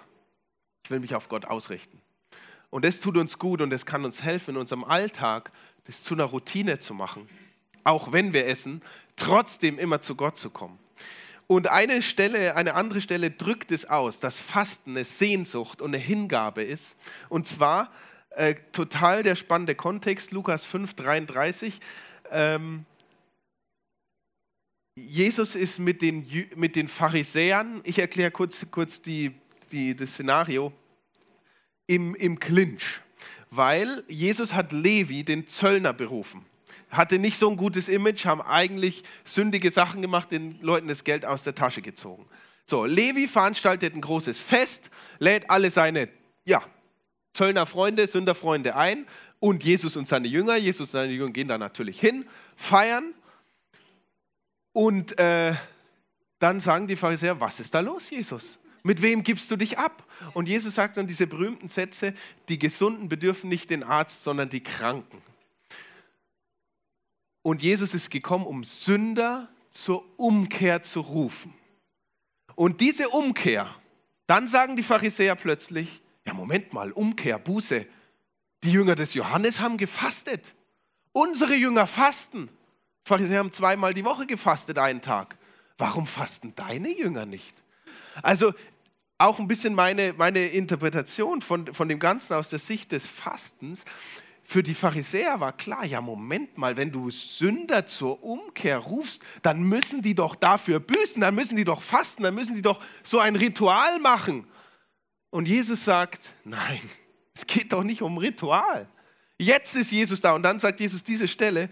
ich 0.84 0.90
will 0.90 1.00
mich 1.00 1.14
auf 1.14 1.28
Gott 1.28 1.46
ausrichten. 1.46 2.00
Und 2.70 2.84
das 2.84 3.00
tut 3.00 3.16
uns 3.16 3.38
gut 3.38 3.60
und 3.60 3.70
das 3.70 3.86
kann 3.86 4.04
uns 4.04 4.22
helfen, 4.22 4.54
in 4.54 4.60
unserem 4.60 4.84
Alltag 4.84 5.52
das 5.84 6.02
zu 6.02 6.14
einer 6.14 6.24
Routine 6.24 6.78
zu 6.78 6.94
machen. 6.94 7.28
Auch 7.84 8.12
wenn 8.12 8.32
wir 8.32 8.46
essen, 8.46 8.82
trotzdem 9.16 9.78
immer 9.78 10.02
zu 10.02 10.14
Gott 10.14 10.36
zu 10.36 10.50
kommen. 10.50 10.78
Und 11.46 11.70
eine 11.70 12.02
Stelle, 12.02 12.56
eine 12.56 12.74
andere 12.74 13.00
Stelle 13.00 13.30
drückt 13.30 13.72
es 13.72 13.86
aus, 13.86 14.20
dass 14.20 14.38
Fasten 14.38 14.90
eine 14.90 15.04
Sehnsucht 15.04 15.80
und 15.80 15.94
eine 15.94 16.02
Hingabe 16.02 16.62
ist. 16.62 16.98
Und 17.30 17.48
zwar 17.48 17.90
äh, 18.30 18.54
total 18.72 19.22
der 19.22 19.34
spannende 19.34 19.74
Kontext, 19.74 20.32
Lukas 20.32 20.66
5, 20.66 20.92
33. 20.92 21.80
Ähm, 22.30 22.84
Jesus 24.94 25.54
ist 25.54 25.78
mit 25.78 26.02
den, 26.02 26.26
mit 26.54 26.76
den 26.76 26.88
Pharisäern, 26.88 27.80
ich 27.84 27.98
erkläre 27.98 28.30
kurz, 28.30 28.66
kurz 28.70 29.00
die, 29.00 29.32
die, 29.72 29.96
das 29.96 30.10
Szenario, 30.10 30.72
im, 31.88 32.14
im 32.14 32.38
Clinch, 32.38 33.00
weil 33.50 34.04
Jesus 34.06 34.54
hat 34.54 34.72
Levi, 34.72 35.24
den 35.24 35.48
Zöllner, 35.48 35.92
berufen. 35.92 36.46
Hatte 36.90 37.18
nicht 37.18 37.38
so 37.38 37.50
ein 37.50 37.56
gutes 37.56 37.88
Image, 37.88 38.24
haben 38.24 38.40
eigentlich 38.40 39.02
sündige 39.24 39.70
Sachen 39.70 40.00
gemacht, 40.00 40.30
den 40.30 40.60
Leuten 40.60 40.86
das 40.86 41.02
Geld 41.02 41.24
aus 41.24 41.42
der 41.42 41.54
Tasche 41.54 41.82
gezogen. 41.82 42.24
So, 42.64 42.84
Levi 42.84 43.26
veranstaltet 43.26 43.94
ein 43.94 44.00
großes 44.00 44.38
Fest, 44.38 44.90
lädt 45.18 45.50
alle 45.50 45.70
seine 45.70 46.08
ja, 46.44 46.62
Zöllnerfreunde, 47.32 48.06
Sünderfreunde 48.06 48.76
ein 48.76 49.06
und 49.40 49.64
Jesus 49.64 49.96
und 49.96 50.08
seine 50.08 50.28
Jünger. 50.28 50.56
Jesus 50.56 50.82
und 50.82 50.90
seine 50.90 51.12
Jünger 51.12 51.32
gehen 51.32 51.48
da 51.48 51.58
natürlich 51.58 51.98
hin, 51.98 52.26
feiern 52.56 53.14
und 54.72 55.18
äh, 55.18 55.54
dann 56.38 56.60
sagen 56.60 56.86
die 56.86 56.96
Pharisäer, 56.96 57.40
was 57.40 57.60
ist 57.60 57.74
da 57.74 57.80
los, 57.80 58.10
Jesus? 58.10 58.58
Mit 58.82 59.02
wem 59.02 59.22
gibst 59.22 59.50
du 59.50 59.56
dich 59.56 59.78
ab? 59.78 60.04
Und 60.34 60.48
Jesus 60.48 60.74
sagt 60.74 60.96
dann 60.96 61.06
diese 61.06 61.26
berühmten 61.26 61.68
Sätze, 61.68 62.14
die 62.48 62.58
Gesunden 62.58 63.08
bedürfen 63.08 63.48
nicht 63.48 63.70
den 63.70 63.82
Arzt, 63.82 64.22
sondern 64.22 64.48
die 64.48 64.62
Kranken. 64.62 65.22
Und 67.42 67.62
Jesus 67.62 67.94
ist 67.94 68.10
gekommen, 68.10 68.46
um 68.46 68.64
Sünder 68.64 69.48
zur 69.70 70.04
Umkehr 70.18 70.82
zu 70.82 71.00
rufen. 71.00 71.54
Und 72.54 72.80
diese 72.80 73.08
Umkehr, 73.10 73.74
dann 74.26 74.46
sagen 74.46 74.76
die 74.76 74.82
Pharisäer 74.82 75.34
plötzlich, 75.36 76.02
ja 76.26 76.34
Moment 76.34 76.72
mal, 76.72 76.92
Umkehr, 76.92 77.38
Buße. 77.38 77.86
Die 78.64 78.72
Jünger 78.72 78.96
des 78.96 79.14
Johannes 79.14 79.60
haben 79.60 79.76
gefastet. 79.76 80.54
Unsere 81.12 81.54
Jünger 81.54 81.86
fasten. 81.86 82.48
Pharisäer 83.04 83.38
haben 83.38 83.52
zweimal 83.52 83.94
die 83.94 84.04
Woche 84.04 84.26
gefastet, 84.26 84.78
einen 84.78 85.00
Tag. 85.00 85.38
Warum 85.78 86.06
fasten 86.06 86.54
deine 86.56 86.90
Jünger 86.90 87.24
nicht? 87.24 87.62
Also 88.22 88.52
auch 89.18 89.40
ein 89.40 89.48
bisschen 89.48 89.74
meine, 89.74 90.14
meine 90.16 90.46
Interpretation 90.46 91.42
von, 91.42 91.72
von 91.74 91.88
dem 91.88 91.98
Ganzen 91.98 92.34
aus 92.34 92.48
der 92.48 92.60
Sicht 92.60 92.92
des 92.92 93.06
Fastens. 93.06 93.84
Für 94.44 94.62
die 94.62 94.74
Pharisäer 94.74 95.40
war 95.40 95.54
klar, 95.54 95.84
ja 95.84 96.00
Moment 96.00 96.56
mal, 96.56 96.76
wenn 96.76 96.90
du 96.90 97.10
Sünder 97.10 97.84
zur 97.84 98.22
Umkehr 98.22 98.78
rufst, 98.78 99.22
dann 99.42 99.62
müssen 99.62 100.00
die 100.00 100.14
doch 100.14 100.36
dafür 100.36 100.80
büßen, 100.80 101.20
dann 101.20 101.34
müssen 101.34 101.56
die 101.56 101.64
doch 101.64 101.82
fasten, 101.82 102.22
dann 102.22 102.34
müssen 102.34 102.54
die 102.54 102.62
doch 102.62 102.80
so 103.02 103.18
ein 103.18 103.36
Ritual 103.36 103.98
machen. 103.98 104.46
Und 105.30 105.46
Jesus 105.46 105.84
sagt, 105.84 106.32
nein, 106.44 106.80
es 107.34 107.46
geht 107.46 107.72
doch 107.72 107.82
nicht 107.82 108.00
um 108.00 108.16
Ritual. 108.16 108.88
Jetzt 109.38 109.76
ist 109.76 109.92
Jesus 109.92 110.20
da 110.20 110.32
und 110.32 110.42
dann 110.42 110.58
sagt 110.58 110.80
Jesus 110.80 111.04
diese 111.04 111.28
Stelle, 111.28 111.68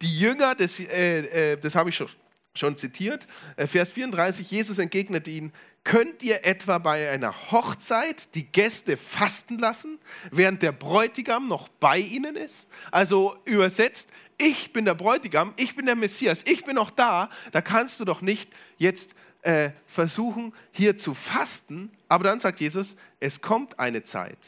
die 0.00 0.18
Jünger, 0.18 0.54
das, 0.54 0.78
äh, 0.78 1.52
äh, 1.52 1.56
das 1.58 1.74
habe 1.74 1.90
ich 1.90 1.96
schon, 1.96 2.08
schon 2.54 2.76
zitiert, 2.76 3.26
äh, 3.56 3.66
Vers 3.66 3.92
34, 3.92 4.50
Jesus 4.50 4.78
entgegnete 4.78 5.30
ihnen, 5.30 5.52
könnt 5.84 6.22
ihr 6.22 6.44
etwa 6.44 6.78
bei 6.78 7.10
einer 7.10 7.50
Hochzeit 7.50 8.34
die 8.34 8.44
Gäste 8.44 8.96
fasten 8.96 9.58
lassen, 9.58 9.98
während 10.30 10.62
der 10.62 10.72
Bräutigam 10.72 11.48
noch 11.48 11.68
bei 11.68 11.98
ihnen 11.98 12.36
ist? 12.36 12.68
Also 12.90 13.36
übersetzt, 13.44 14.08
ich 14.38 14.72
bin 14.72 14.84
der 14.84 14.94
Bräutigam, 14.94 15.52
ich 15.56 15.76
bin 15.76 15.86
der 15.86 15.96
Messias, 15.96 16.42
ich 16.46 16.64
bin 16.64 16.76
noch 16.76 16.90
da, 16.90 17.30
da 17.52 17.60
kannst 17.60 18.00
du 18.00 18.04
doch 18.04 18.22
nicht 18.22 18.50
jetzt 18.78 19.14
äh, 19.42 19.70
versuchen, 19.86 20.54
hier 20.72 20.96
zu 20.96 21.14
fasten. 21.14 21.90
Aber 22.08 22.24
dann 22.24 22.40
sagt 22.40 22.60
Jesus, 22.60 22.96
es 23.20 23.40
kommt 23.40 23.78
eine 23.78 24.02
Zeit, 24.02 24.38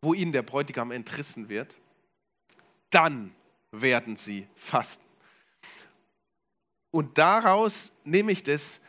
wo 0.00 0.14
ihnen 0.14 0.32
der 0.32 0.42
Bräutigam 0.42 0.90
entrissen 0.90 1.48
wird. 1.48 1.74
Dann 2.90 3.34
werden 3.70 4.16
sie 4.16 4.46
fasten. 4.54 5.04
Und 6.90 7.16
daraus 7.16 7.90
nehme 8.04 8.32
ich 8.32 8.42
das, 8.42 8.81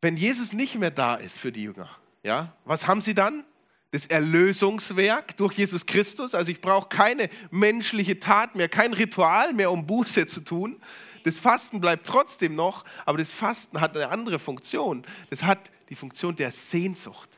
wenn 0.00 0.16
Jesus 0.16 0.52
nicht 0.52 0.74
mehr 0.76 0.90
da 0.90 1.14
ist 1.14 1.38
für 1.38 1.52
die 1.52 1.62
Jünger, 1.62 1.88
ja, 2.22 2.54
was 2.64 2.86
haben 2.86 3.00
sie 3.00 3.14
dann? 3.14 3.44
Das 3.92 4.06
Erlösungswerk 4.06 5.36
durch 5.36 5.54
Jesus 5.54 5.86
Christus. 5.86 6.34
Also 6.34 6.50
ich 6.50 6.60
brauche 6.60 6.88
keine 6.88 7.30
menschliche 7.50 8.18
Tat 8.18 8.56
mehr, 8.56 8.68
kein 8.68 8.92
Ritual 8.92 9.54
mehr, 9.54 9.70
um 9.70 9.86
Buße 9.86 10.26
zu 10.26 10.40
tun. 10.40 10.80
Das 11.22 11.38
Fasten 11.38 11.80
bleibt 11.80 12.06
trotzdem 12.06 12.54
noch, 12.54 12.84
aber 13.04 13.18
das 13.18 13.32
Fasten 13.32 13.80
hat 13.80 13.96
eine 13.96 14.08
andere 14.08 14.38
Funktion. 14.38 15.04
Das 15.30 15.44
hat 15.44 15.70
die 15.88 15.94
Funktion 15.94 16.36
der 16.36 16.50
Sehnsucht. 16.52 17.30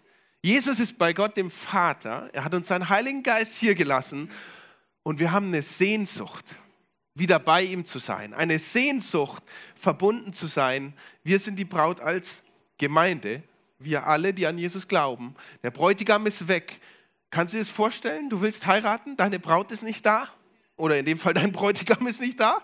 Jesus 0.42 0.80
ist 0.80 0.98
bei 0.98 1.12
Gott 1.12 1.36
dem 1.36 1.50
Vater. 1.50 2.30
Er 2.32 2.44
hat 2.44 2.54
uns 2.54 2.68
seinen 2.68 2.88
Heiligen 2.88 3.22
Geist 3.22 3.56
hier 3.56 3.74
gelassen 3.74 4.30
und 5.02 5.18
wir 5.18 5.32
haben 5.32 5.48
eine 5.48 5.62
Sehnsucht 5.62 6.44
wieder 7.14 7.38
bei 7.38 7.62
ihm 7.62 7.84
zu 7.84 7.98
sein, 7.98 8.32
eine 8.32 8.58
Sehnsucht, 8.58 9.42
verbunden 9.74 10.32
zu 10.32 10.46
sein. 10.46 10.94
Wir 11.24 11.38
sind 11.38 11.56
die 11.56 11.64
Braut 11.64 12.00
als 12.00 12.42
Gemeinde, 12.78 13.42
wir 13.78 14.06
alle, 14.06 14.34
die 14.34 14.46
an 14.46 14.58
Jesus 14.58 14.88
glauben. 14.88 15.34
Der 15.62 15.70
Bräutigam 15.70 16.26
ist 16.26 16.48
weg. 16.48 16.80
Kannst 17.30 17.52
du 17.52 17.58
dir 17.58 17.62
das 17.62 17.70
vorstellen? 17.70 18.30
Du 18.30 18.40
willst 18.40 18.66
heiraten, 18.66 19.16
deine 19.16 19.38
Braut 19.38 19.70
ist 19.70 19.82
nicht 19.82 20.06
da? 20.06 20.28
Oder 20.76 20.98
in 20.98 21.04
dem 21.04 21.18
Fall 21.18 21.34
dein 21.34 21.52
Bräutigam 21.52 22.06
ist 22.06 22.20
nicht 22.20 22.40
da? 22.40 22.62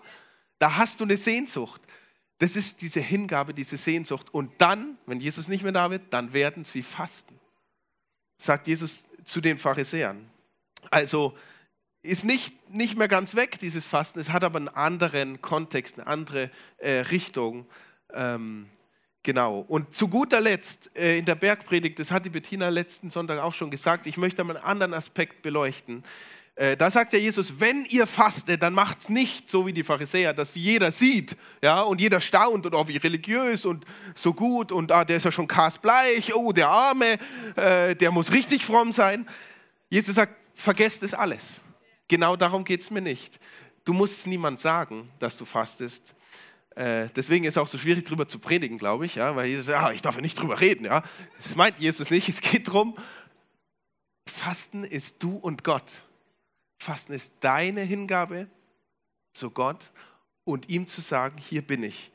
Da 0.59 0.77
hast 0.77 1.01
du 1.01 1.05
eine 1.05 1.17
Sehnsucht. 1.17 1.83
Das 2.39 2.57
ist 2.57 2.81
diese 2.81 3.01
Hingabe, 3.01 3.55
diese 3.55 3.77
Sehnsucht. 3.77 4.33
Und 4.33 4.53
dann, 4.59 4.99
wenn 5.07 5.21
Jesus 5.21 5.49
nicht 5.49 5.63
mehr 5.63 5.73
da 5.73 5.91
wird, 5.91 6.13
dann 6.13 6.33
werden 6.33 6.65
sie 6.65 6.83
fasten. 6.83 7.39
Sagt 8.39 8.67
Jesus 8.67 9.05
zu 9.25 9.41
den 9.41 9.59
Pharisäern. 9.59 10.29
Also 10.91 11.37
ist 12.03 12.25
nicht, 12.25 12.53
nicht 12.71 12.99
mehr 12.99 13.09
ganz 13.09 13.35
weg, 13.35 13.59
dieses 13.59 13.87
Fasten. 13.87 14.19
Es 14.19 14.31
hat 14.31 14.45
aber 14.45 14.59
einen 14.59 14.69
anderen 14.69 15.41
Kontext, 15.41 15.99
eine 15.99 16.07
andere 16.07 16.51
äh, 16.79 17.01
Richtung. 17.01 17.67
Ähm, 18.13 18.69
genau. 19.25 19.65
Und 19.67 19.93
zu 19.93 20.07
guter 20.07 20.41
Letzt 20.41 20.93
äh, 20.97 21.19
in 21.19 21.25
der 21.25 21.35
Bergpredigt, 21.35 21.99
das 21.99 22.13
hat 22.13 22.25
die 22.25 22.31
Bettina 22.31 22.69
letzten 22.69 23.11
Sonntag 23.11 23.41
auch 23.41 23.55
schon 23.55 23.73
gesagt, 23.73 24.07
ich 24.07 24.17
möchte 24.17 24.43
einen 24.43 24.57
anderen 24.57 24.95
Aspekt 24.95 25.43
beleuchten. 25.43 26.05
Äh, 26.57 26.77
da 26.77 26.89
sagt 26.89 27.13
ja 27.13 27.19
Jesus, 27.19 27.59
wenn 27.59 27.85
ihr 27.87 28.07
fastet, 28.07 28.63
dann 28.63 28.75
macht 28.75 29.01
es 29.01 29.09
nicht 29.09 29.51
so 29.51 29.67
wie 29.67 29.73
die 29.73 29.83
Pharisäer, 29.83 30.33
dass 30.33 30.55
jeder 30.55 30.93
sieht 30.93 31.37
ja, 31.61 31.81
und 31.81 32.01
jeder 32.01 32.21
staunt 32.21 32.65
und 32.65 32.75
oh, 32.75 32.87
wie 32.87 32.97
religiös 32.97 33.65
und 33.65 33.85
so 34.15 34.33
gut 34.33 34.71
und 34.71 34.93
ah, 34.93 35.05
der 35.05 35.17
ist 35.17 35.25
ja 35.25 35.33
schon 35.33 35.49
kasbleich, 35.49 36.33
oh, 36.33 36.53
der 36.53 36.69
Arme, 36.69 37.19
äh, 37.57 37.97
der 37.97 38.13
muss 38.13 38.31
richtig 38.31 38.65
fromm 38.65 38.93
sein. 38.93 39.29
Jesus 39.91 40.15
sagt, 40.15 40.49
vergesst 40.55 41.03
es 41.03 41.13
alles. 41.13 41.61
Genau 42.07 42.37
darum 42.37 42.63
geht 42.63 42.83
es 42.83 42.91
mir 42.91 43.01
nicht. 43.01 43.41
Du 43.85 43.93
musst 43.93 44.27
niemand 44.29 44.61
sagen, 44.61 45.11
dass 45.19 45.37
du 45.37 45.45
fastest. 45.45 46.15
Äh, 46.75 47.09
deswegen 47.15 47.45
ist 47.45 47.55
es 47.55 47.59
auch 47.59 47.69
so 47.69 47.79
schwierig, 47.79 48.05
darüber 48.05 48.27
zu 48.27 48.39
predigen, 48.39 48.79
glaube 48.79 49.07
ich, 49.07 49.15
ja, 49.15 49.37
weil 49.37 49.47
Jesus 49.47 49.67
sagt, 49.67 49.83
ah, 49.83 49.93
ich 49.93 50.03
darf 50.03 50.17
ja 50.17 50.21
nicht 50.21 50.39
drüber 50.39 50.61
reden. 50.61 50.85
Ja. 50.85 51.05
Das 51.37 51.55
meint 51.55 51.79
Jesus 51.79 52.11
nicht. 52.11 52.29
Es 52.35 52.41
geht 52.41 52.69
darum, 52.69 52.97
Fasten 54.27 54.85
ist 54.85 55.23
du 55.23 55.37
und 55.37 55.63
Gott. 55.63 56.03
Fasten 56.79 57.13
ist 57.13 57.33
deine 57.41 57.83
Hingabe 57.83 58.49
zu 59.33 59.51
Gott 59.51 59.93
und 60.45 60.69
ihm 60.69 60.89
zu 60.89 61.01
sagen, 61.01 61.39
hier 61.39 61.63
bin 61.63 61.83
ich. 61.83 62.11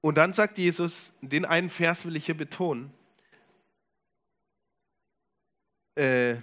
Und 0.00 0.16
dann 0.16 0.32
sagt 0.32 0.56
Jesus, 0.56 1.12
den 1.20 1.44
einen 1.44 1.68
Vers 1.68 2.06
will 2.06 2.16
ich 2.16 2.26
hier 2.26 2.36
betonen, 2.36 2.90
äh, 5.96 6.36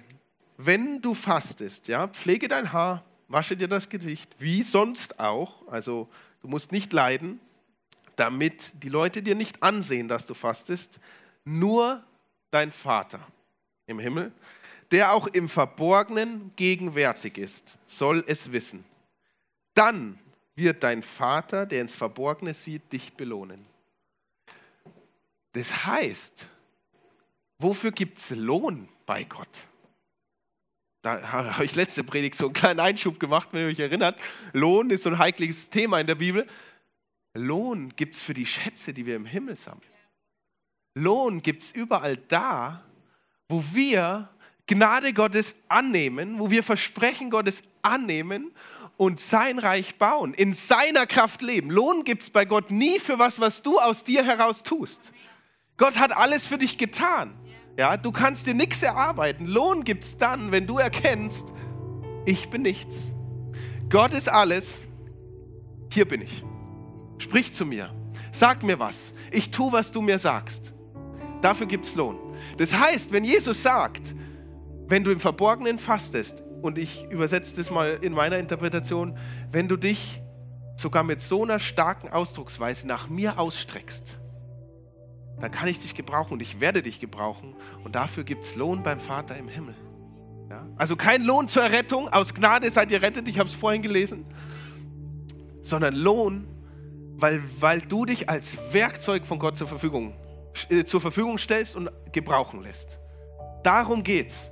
wenn 0.57 1.01
du 1.01 1.13
fastest, 1.13 1.87
ja, 1.87 2.07
pflege 2.07 2.47
dein 2.47 2.71
Haar, 2.73 3.03
wasche 3.27 3.57
dir 3.57 3.67
das 3.67 3.89
Gesicht, 3.89 4.35
wie 4.39 4.63
sonst 4.63 5.19
auch, 5.19 5.67
also 5.67 6.07
du 6.41 6.47
musst 6.47 6.71
nicht 6.71 6.93
leiden, 6.93 7.39
damit 8.15 8.71
die 8.83 8.89
Leute 8.89 9.21
dir 9.21 9.35
nicht 9.35 9.61
ansehen, 9.63 10.07
dass 10.07 10.25
du 10.25 10.33
fastest, 10.33 10.99
nur 11.45 12.03
dein 12.51 12.71
Vater 12.71 13.19
im 13.85 13.99
Himmel, 13.99 14.31
der 14.91 15.13
auch 15.13 15.27
im 15.27 15.49
Verborgenen 15.49 16.51
gegenwärtig 16.55 17.37
ist, 17.37 17.77
soll 17.87 18.23
es 18.27 18.51
wissen. 18.51 18.85
Dann 19.73 20.17
wird 20.55 20.83
dein 20.83 21.03
Vater, 21.03 21.65
der 21.65 21.81
ins 21.81 21.95
Verborgene 21.95 22.53
sieht, 22.53 22.91
dich 22.91 23.13
belohnen. 23.13 23.65
Das 25.51 25.85
heißt, 25.85 26.47
wofür 27.59 27.91
gibt 27.91 28.19
es 28.19 28.31
Lohn 28.31 28.89
bei 29.05 29.23
Gott? 29.23 29.65
Da 31.01 31.31
habe 31.31 31.65
ich 31.65 31.75
letzte 31.75 32.03
Predigt 32.03 32.35
so 32.35 32.45
einen 32.45 32.53
kleinen 32.53 32.79
Einschub 32.79 33.19
gemacht, 33.19 33.49
wenn 33.51 33.61
ihr 33.61 33.67
euch 33.67 33.79
erinnert. 33.79 34.19
Lohn 34.53 34.89
ist 34.89 35.03
so 35.03 35.09
ein 35.09 35.19
heikles 35.19 35.69
Thema 35.69 35.99
in 35.99 36.07
der 36.07 36.15
Bibel. 36.15 36.45
Lohn 37.33 37.93
gibt 37.95 38.15
es 38.15 38.21
für 38.21 38.33
die 38.33 38.45
Schätze, 38.45 38.93
die 38.93 39.05
wir 39.05 39.15
im 39.15 39.25
Himmel 39.25 39.57
sammeln. 39.57 39.83
Lohn 40.95 41.41
gibt 41.41 41.63
es 41.63 41.71
überall 41.71 42.17
da, 42.17 42.83
wo 43.47 43.63
wir 43.73 44.29
Gnade 44.65 45.13
Gottes 45.13 45.55
annehmen, 45.69 46.39
wo 46.39 46.49
wir 46.49 46.63
Versprechen 46.63 47.29
Gottes 47.29 47.63
annehmen 47.81 48.51
und 48.97 49.19
sein 49.19 49.59
Reich 49.59 49.95
bauen, 49.97 50.33
in 50.33 50.53
seiner 50.53 51.05
Kraft 51.05 51.41
leben. 51.41 51.69
Lohn 51.69 52.03
gibt 52.03 52.23
es 52.23 52.29
bei 52.29 52.43
Gott 52.43 52.71
nie 52.71 52.99
für 52.99 53.19
was, 53.19 53.39
was 53.39 53.61
du 53.61 53.79
aus 53.79 54.03
dir 54.03 54.25
heraus 54.25 54.63
tust. 54.63 55.13
Gott 55.77 55.97
hat 55.97 56.15
alles 56.15 56.47
für 56.47 56.57
dich 56.57 56.77
getan. 56.77 57.33
Ja, 57.77 57.95
du 57.95 58.11
kannst 58.11 58.47
dir 58.47 58.55
nichts 58.55 58.81
erarbeiten. 58.81 59.45
Lohn 59.45 59.83
gibt 59.83 60.03
es 60.03 60.17
dann, 60.17 60.51
wenn 60.51 60.65
du 60.65 60.79
erkennst, 60.79 61.53
ich 62.25 62.49
bin 62.49 62.63
nichts. 62.63 63.11
Gott 63.89 64.13
ist 64.13 64.27
alles. 64.27 64.81
Hier 65.91 66.07
bin 66.07 66.21
ich. 66.21 66.43
Sprich 67.19 67.53
zu 67.53 67.65
mir. 67.65 67.93
Sag 68.31 68.63
mir 68.63 68.79
was. 68.79 69.13
Ich 69.31 69.51
tue, 69.51 69.71
was 69.71 69.91
du 69.91 70.01
mir 70.01 70.17
sagst. 70.17 70.73
Dafür 71.41 71.67
gibt 71.67 71.85
es 71.85 71.95
Lohn. 71.95 72.17
Das 72.57 72.73
heißt, 72.73 73.11
wenn 73.11 73.23
Jesus 73.23 73.61
sagt, 73.61 74.15
wenn 74.87 75.03
du 75.03 75.11
im 75.11 75.19
Verborgenen 75.19 75.77
fastest, 75.77 76.43
und 76.61 76.79
ich 76.79 77.05
übersetze 77.11 77.55
das 77.55 77.69
mal 77.69 77.99
in 78.01 78.13
meiner 78.13 78.37
Interpretation, 78.37 79.17
wenn 79.51 79.67
du 79.67 79.77
dich 79.77 80.21
sogar 80.75 81.03
mit 81.03 81.21
so 81.21 81.43
einer 81.43 81.59
starken 81.59 82.09
Ausdrucksweise 82.09 82.87
nach 82.87 83.09
mir 83.09 83.39
ausstreckst, 83.39 84.19
dann 85.39 85.51
kann 85.51 85.67
ich 85.67 85.79
dich 85.79 85.93
gebrauchen 85.93 86.33
und 86.33 86.41
ich 86.41 86.59
werde 86.59 86.81
dich 86.81 86.99
gebrauchen 86.99 87.55
und 87.83 87.95
dafür 87.95 88.23
gibt 88.23 88.45
es 88.45 88.55
Lohn 88.55 88.83
beim 88.83 88.99
Vater 88.99 89.37
im 89.37 89.47
Himmel. 89.47 89.75
Ja? 90.49 90.65
Also 90.77 90.95
kein 90.95 91.23
Lohn 91.23 91.47
zur 91.47 91.63
Errettung, 91.63 92.09
aus 92.09 92.33
Gnade 92.33 92.71
seid 92.71 92.91
ihr 92.91 93.01
rettet, 93.01 93.27
ich 93.27 93.37
habe 93.39 93.49
es 93.49 93.55
vorhin 93.55 93.81
gelesen, 93.81 94.25
sondern 95.61 95.95
Lohn, 95.95 96.47
weil, 97.15 97.43
weil 97.59 97.81
du 97.81 98.05
dich 98.05 98.29
als 98.29 98.57
Werkzeug 98.71 99.25
von 99.25 99.39
Gott 99.39 99.57
zur 99.57 99.67
Verfügung, 99.67 100.13
äh, 100.69 100.83
zur 100.85 101.01
Verfügung 101.01 101.37
stellst 101.37 101.75
und 101.75 101.91
gebrauchen 102.11 102.61
lässt. 102.61 102.99
Darum 103.63 104.03
geht's. 104.03 104.51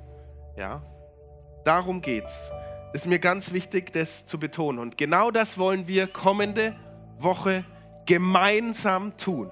Ja? 0.57 0.83
Darum 1.63 2.01
geht's. 2.01 2.51
Ist 2.93 3.07
mir 3.07 3.19
ganz 3.19 3.53
wichtig, 3.53 3.91
das 3.91 4.25
zu 4.25 4.39
betonen. 4.39 4.79
Und 4.79 4.97
genau 4.97 5.31
das 5.31 5.57
wollen 5.57 5.87
wir 5.87 6.07
kommende 6.07 6.75
Woche 7.17 7.65
gemeinsam 8.05 9.17
tun. 9.17 9.49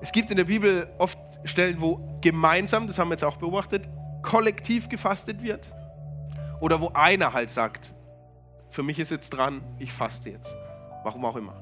Es 0.00 0.12
gibt 0.12 0.30
in 0.30 0.36
der 0.38 0.44
Bibel 0.44 0.88
oft 0.98 1.18
Stellen, 1.44 1.80
wo 1.80 2.00
gemeinsam, 2.20 2.86
das 2.86 2.98
haben 2.98 3.08
wir 3.08 3.14
jetzt 3.14 3.24
auch 3.24 3.36
beobachtet, 3.36 3.88
kollektiv 4.22 4.88
gefastet 4.88 5.42
wird. 5.42 5.68
Oder 6.60 6.80
wo 6.80 6.90
einer 6.92 7.32
halt 7.32 7.50
sagt, 7.50 7.94
für 8.70 8.82
mich 8.82 8.98
ist 8.98 9.10
jetzt 9.10 9.30
dran, 9.30 9.62
ich 9.78 9.92
faste 9.92 10.30
jetzt. 10.30 10.54
Warum 11.02 11.24
auch 11.24 11.36
immer. 11.36 11.54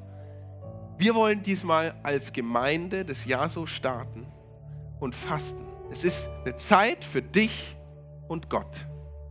Wir 0.99 1.15
wollen 1.15 1.43
diesmal 1.43 1.95
als 2.03 2.33
Gemeinde 2.33 3.05
Jahr 3.25 3.49
so 3.49 3.67
starten 3.67 4.27
und 4.99 5.15
fasten. 5.15 5.65
Es 5.91 6.03
ist 6.03 6.29
eine 6.45 6.57
Zeit 6.57 7.05
für 7.05 7.23
dich 7.23 7.77
und 8.27 8.51
Gott. 8.51 8.87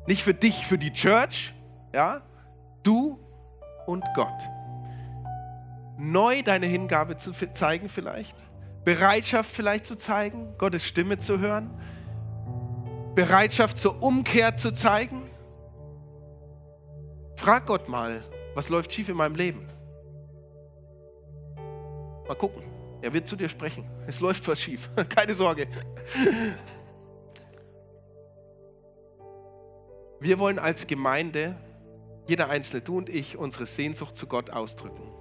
Nicht 0.05 0.23
für 0.23 0.33
dich, 0.33 0.65
für 0.65 0.77
die 0.77 0.93
Church, 0.93 1.53
ja? 1.93 2.21
Du 2.83 3.19
und 3.85 4.05
Gott. 4.15 4.49
Neu 5.97 6.41
deine 6.41 6.67
Hingabe 6.67 7.17
zu 7.17 7.33
zeigen 7.33 7.89
vielleicht 7.89 8.35
Bereitschaft 8.87 9.51
vielleicht 9.51 9.85
zu 9.85 9.97
zeigen, 9.97 10.57
Gottes 10.57 10.85
Stimme 10.85 11.19
zu 11.19 11.39
hören, 11.39 11.69
Bereitschaft 13.15 13.77
zur 13.77 14.01
Umkehr 14.01 14.55
zu 14.55 14.71
zeigen. 14.71 15.29
Frag 17.35 17.65
Gott 17.65 17.89
mal, 17.89 18.23
was 18.55 18.69
läuft 18.69 18.93
schief 18.93 19.09
in 19.09 19.17
meinem 19.17 19.35
Leben? 19.35 19.67
Mal 22.29 22.35
gucken. 22.35 22.63
Er 23.01 23.13
wird 23.13 23.27
zu 23.27 23.35
dir 23.35 23.49
sprechen. 23.49 23.83
Es 24.07 24.21
läuft 24.21 24.47
was 24.47 24.61
schief. 24.61 24.89
Keine 25.09 25.33
Sorge. 25.33 25.67
Wir 30.21 30.39
wollen 30.39 30.59
als 30.59 30.87
Gemeinde, 30.87 31.57
jeder 32.25 32.47
Einzelne, 32.47 32.81
du 32.81 32.99
und 32.99 33.09
ich, 33.09 33.35
unsere 33.37 33.65
Sehnsucht 33.65 34.15
zu 34.15 34.27
Gott 34.27 34.49
ausdrücken. 34.51 35.11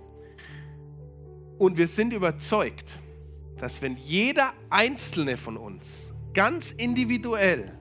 Und 1.58 1.76
wir 1.78 1.88
sind 1.88 2.12
überzeugt, 2.12 3.00
dass 3.58 3.82
wenn 3.82 3.96
jeder 3.96 4.52
einzelne 4.70 5.36
von 5.36 5.56
uns 5.56 6.12
ganz 6.34 6.72
individuell 6.72 7.78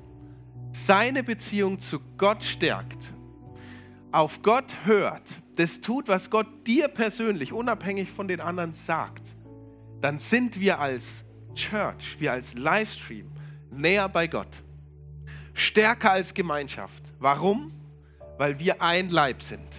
seine 0.71 1.23
Beziehung 1.23 1.79
zu 1.79 1.99
Gott 2.17 2.43
stärkt, 2.43 3.13
auf 4.11 4.41
Gott 4.41 4.73
hört, 4.85 5.41
das 5.57 5.81
tut, 5.81 6.07
was 6.07 6.29
Gott 6.29 6.47
dir 6.65 6.87
persönlich, 6.87 7.53
unabhängig 7.53 8.11
von 8.11 8.27
den 8.27 8.39
anderen 8.39 8.73
sagt, 8.73 9.23
dann 10.01 10.19
sind 10.19 10.59
wir 10.59 10.79
als 10.79 11.25
Church, 11.53 12.17
wir 12.19 12.31
als 12.31 12.53
Livestream 12.53 13.31
näher 13.71 14.07
bei 14.09 14.27
Gott. 14.27 14.63
Stärker 15.53 16.11
als 16.11 16.33
Gemeinschaft. 16.33 17.03
Warum? 17.19 17.71
Weil 18.37 18.59
wir 18.59 18.81
ein 18.81 19.09
Leib 19.09 19.41
sind. 19.41 19.69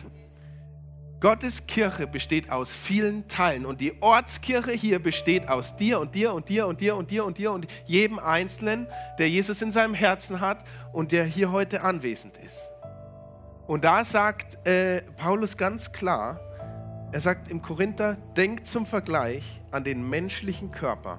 Gottes 1.21 1.67
Kirche 1.67 2.07
besteht 2.07 2.51
aus 2.51 2.75
vielen 2.75 3.27
Teilen 3.27 3.65
und 3.65 3.81
die 3.81 4.03
Ortskirche 4.03 4.73
hier 4.73 4.99
besteht 4.99 5.49
aus 5.49 5.75
dir 5.75 5.99
und 5.99 6.15
dir 6.15 6.35
und 6.35 6.51
dir 6.51 6.67
und 6.67 6.81
dir 6.83 6.95
und 6.95 7.11
dir 7.11 7.25
und 7.25 7.39
dir 7.39 7.53
und 7.53 7.67
jedem 7.87 8.19
Einzelnen, 8.19 8.87
der 9.19 9.31
Jesus 9.31 9.63
in 9.63 9.73
seinem 9.73 9.95
Herzen 9.95 10.41
hat 10.41 10.65
und 10.93 11.13
der 11.13 11.25
hier 11.25 11.53
heute 11.53 11.81
anwesend 11.81 12.37
ist. 12.37 12.71
Und 13.67 13.85
da 13.85 14.05
sagt 14.05 14.67
äh, 14.67 15.03
Paulus 15.17 15.57
ganz 15.57 15.91
klar, 15.91 16.39
er 17.13 17.21
sagt 17.23 17.51
im 17.51 17.63
Korinther, 17.63 18.19
denkt 18.37 18.67
zum 18.67 18.85
Vergleich 18.85 19.63
an 19.71 19.85
den 19.85 20.07
menschlichen 20.07 20.71
Körper. 20.71 21.19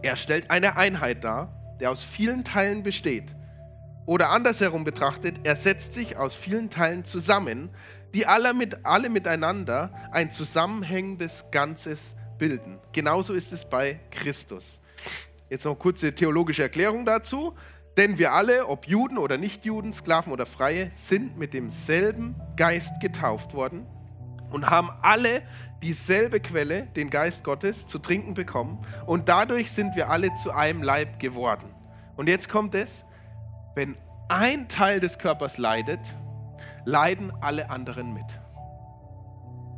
Er 0.00 0.16
stellt 0.16 0.50
eine 0.50 0.78
Einheit 0.78 1.24
dar, 1.24 1.52
der 1.78 1.90
aus 1.90 2.02
vielen 2.02 2.42
Teilen 2.42 2.82
besteht. 2.82 3.36
Oder 4.06 4.30
andersherum 4.30 4.82
betrachtet, 4.82 5.40
er 5.44 5.56
setzt 5.56 5.92
sich 5.92 6.16
aus 6.16 6.34
vielen 6.34 6.70
Teilen 6.70 7.04
zusammen, 7.04 7.70
die 8.14 8.26
alle, 8.26 8.54
mit, 8.54 8.84
alle 8.84 9.08
miteinander 9.08 9.92
ein 10.10 10.30
zusammenhängendes 10.30 11.44
Ganzes 11.50 12.16
bilden. 12.38 12.78
Genauso 12.92 13.34
ist 13.34 13.52
es 13.52 13.68
bei 13.68 14.00
Christus. 14.10 14.80
Jetzt 15.48 15.64
noch 15.64 15.72
eine 15.72 15.78
kurze 15.78 16.14
theologische 16.14 16.62
Erklärung 16.62 17.04
dazu. 17.04 17.54
Denn 17.96 18.18
wir 18.18 18.32
alle, 18.32 18.66
ob 18.68 18.86
Juden 18.86 19.18
oder 19.18 19.36
Nichtjuden, 19.36 19.92
Sklaven 19.92 20.32
oder 20.32 20.46
Freie, 20.46 20.90
sind 20.94 21.36
mit 21.36 21.52
demselben 21.52 22.36
Geist 22.56 23.00
getauft 23.00 23.52
worden 23.52 23.86
und 24.50 24.70
haben 24.70 24.90
alle 25.02 25.42
dieselbe 25.82 26.40
Quelle, 26.40 26.86
den 26.96 27.10
Geist 27.10 27.44
Gottes, 27.44 27.86
zu 27.86 27.98
trinken 27.98 28.34
bekommen. 28.34 28.84
Und 29.06 29.28
dadurch 29.28 29.70
sind 29.72 29.96
wir 29.96 30.08
alle 30.08 30.32
zu 30.42 30.52
einem 30.52 30.82
Leib 30.82 31.18
geworden. 31.18 31.74
Und 32.16 32.28
jetzt 32.28 32.48
kommt 32.48 32.74
es, 32.74 33.04
wenn 33.74 33.96
ein 34.28 34.68
Teil 34.68 35.00
des 35.00 35.18
Körpers 35.18 35.58
leidet, 35.58 36.00
leiden 36.84 37.32
alle 37.40 37.70
anderen 37.70 38.12
mit. 38.12 38.26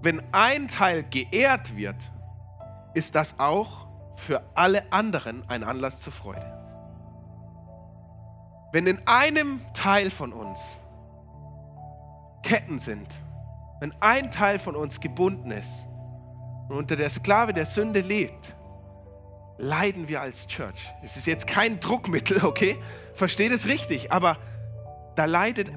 Wenn 0.03 0.23
ein 0.33 0.69
Teil 0.69 1.05
geehrt 1.05 1.77
wird, 1.77 2.11
ist 2.95 3.15
das 3.15 3.39
auch 3.39 3.87
für 4.17 4.43
alle 4.55 4.93
anderen 4.93 5.49
ein 5.49 5.65
Anlass 5.65 6.01
zur 6.01 6.13
Freude. 6.13 6.59
Wenn 8.73 8.87
in 8.87 9.07
einem 9.07 9.61
Teil 9.75 10.11
von 10.11 10.33
uns 10.33 10.79
Ketten 12.43 12.81
sind, 12.81 13.09
wenn 13.81 13.95
ein 14.01 14.31
Teil 14.31 14.59
von 14.59 14.77
uns 14.77 15.01
gebunden 15.01 15.51
ist 15.51 15.87
und 16.69 16.77
unter 16.77 16.97
der 16.97 17.11
Sklave 17.11 17.53
der 17.53 17.67
Sünde 17.67 18.01
lebt, 18.01 18.57
leiden 19.59 20.09
wir 20.09 20.21
als 20.21 20.47
Church. 20.47 20.93
Es 21.03 21.17
ist 21.17 21.27
jetzt 21.27 21.47
kein 21.47 21.81
Druckmittel, 21.81 22.45
okay? 22.45 22.77
Versteht 23.15 23.53
es 23.53 23.67
richtig, 23.67 24.11
aber 24.11 24.39
da 25.17 25.25
leidet, 25.27 25.71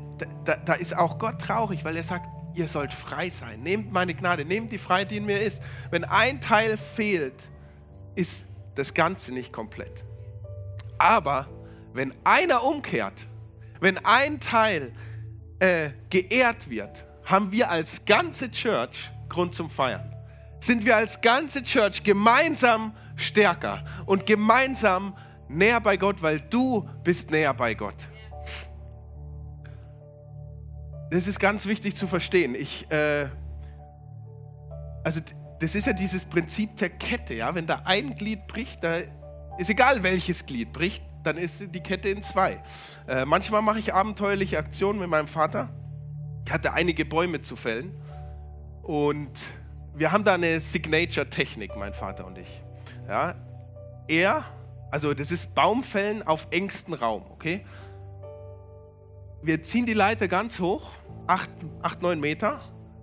da, 0.45 0.55
da 0.55 0.73
ist 0.73 0.95
auch 0.95 1.19
Gott 1.19 1.39
traurig, 1.39 1.83
weil 1.83 1.95
er 1.97 2.03
sagt, 2.03 2.27
ihr 2.55 2.67
sollt 2.67 2.93
frei 2.93 3.29
sein. 3.29 3.61
Nehmt 3.61 3.91
meine 3.91 4.13
Gnade, 4.13 4.45
nehmt 4.45 4.71
die 4.71 4.77
Freiheit, 4.77 5.11
die 5.11 5.17
in 5.17 5.25
mir 5.25 5.41
ist. 5.41 5.61
Wenn 5.91 6.03
ein 6.03 6.41
Teil 6.41 6.77
fehlt, 6.77 7.49
ist 8.15 8.45
das 8.75 8.93
Ganze 8.93 9.33
nicht 9.33 9.51
komplett. 9.51 10.03
Aber 10.97 11.47
wenn 11.93 12.13
einer 12.23 12.63
umkehrt, 12.63 13.27
wenn 13.79 14.03
ein 14.05 14.39
Teil 14.39 14.93
äh, 15.59 15.91
geehrt 16.09 16.69
wird, 16.69 17.05
haben 17.23 17.51
wir 17.51 17.69
als 17.69 18.05
ganze 18.05 18.51
Church 18.51 19.11
Grund 19.29 19.55
zum 19.55 19.69
Feiern. 19.69 20.13
Sind 20.59 20.85
wir 20.85 20.95
als 20.95 21.21
ganze 21.21 21.63
Church 21.63 22.03
gemeinsam 22.03 22.95
stärker 23.15 23.83
und 24.05 24.25
gemeinsam 24.25 25.15
näher 25.47 25.81
bei 25.81 25.97
Gott, 25.97 26.21
weil 26.21 26.39
du 26.39 26.87
bist 27.03 27.31
näher 27.31 27.53
bei 27.53 27.73
Gott. 27.73 27.95
Das 31.11 31.27
ist 31.27 31.39
ganz 31.39 31.65
wichtig 31.65 31.95
zu 31.95 32.07
verstehen. 32.07 32.55
Ich, 32.55 32.89
äh, 32.91 33.27
also 35.03 35.21
das 35.59 35.75
ist 35.75 35.87
ja 35.87 35.93
dieses 35.93 36.25
Prinzip 36.25 36.77
der 36.77 36.89
Kette, 36.89 37.33
ja. 37.33 37.53
Wenn 37.55 37.67
da 37.67 37.81
ein 37.85 38.15
Glied 38.15 38.47
bricht, 38.47 38.83
da 38.83 39.01
ist 39.57 39.69
egal 39.69 40.03
welches 40.03 40.45
Glied 40.45 40.73
bricht, 40.73 41.03
dann 41.23 41.37
ist 41.37 41.73
die 41.73 41.79
Kette 41.79 42.09
in 42.09 42.21
zwei. 42.23 42.61
Äh, 43.07 43.25
manchmal 43.25 43.61
mache 43.61 43.79
ich 43.79 43.93
abenteuerliche 43.93 44.57
Aktionen 44.57 44.99
mit 44.99 45.09
meinem 45.09 45.27
Vater. 45.27 45.69
Ich 46.45 46.51
hatte 46.51 46.73
einige 46.73 47.05
Bäume 47.05 47.41
zu 47.41 47.55
fällen 47.55 47.91
und 48.83 49.31
wir 49.95 50.11
haben 50.11 50.23
da 50.23 50.35
eine 50.35 50.59
Signature-Technik, 50.59 51.75
mein 51.75 51.93
Vater 51.93 52.25
und 52.25 52.37
ich. 52.37 52.63
Ja, 53.07 53.35
er, 54.07 54.43
also 54.91 55.13
das 55.13 55.31
ist 55.31 55.55
Baumfällen 55.55 56.21
auf 56.21 56.47
engstem 56.51 56.93
Raum, 56.93 57.23
okay? 57.31 57.65
Wir 59.45 59.61
ziehen 59.61 59.85
die 59.85 59.93
Leiter 59.93 60.27
ganz 60.27 60.59
hoch, 60.59 60.89
8, 61.27 61.51
8 61.83 62.01
9 62.01 62.19
Meter, 62.19 62.61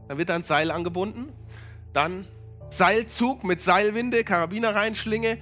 dann 0.09 0.19
wird 0.19 0.29
ein 0.29 0.43
Seil 0.43 0.73
angebunden, 0.73 1.33
dann 1.93 2.27
Seilzug 2.69 3.45
mit 3.45 3.63
Seilwinde, 3.63 4.25
Karabiner 4.25 4.75
reinschlinge. 4.75 5.39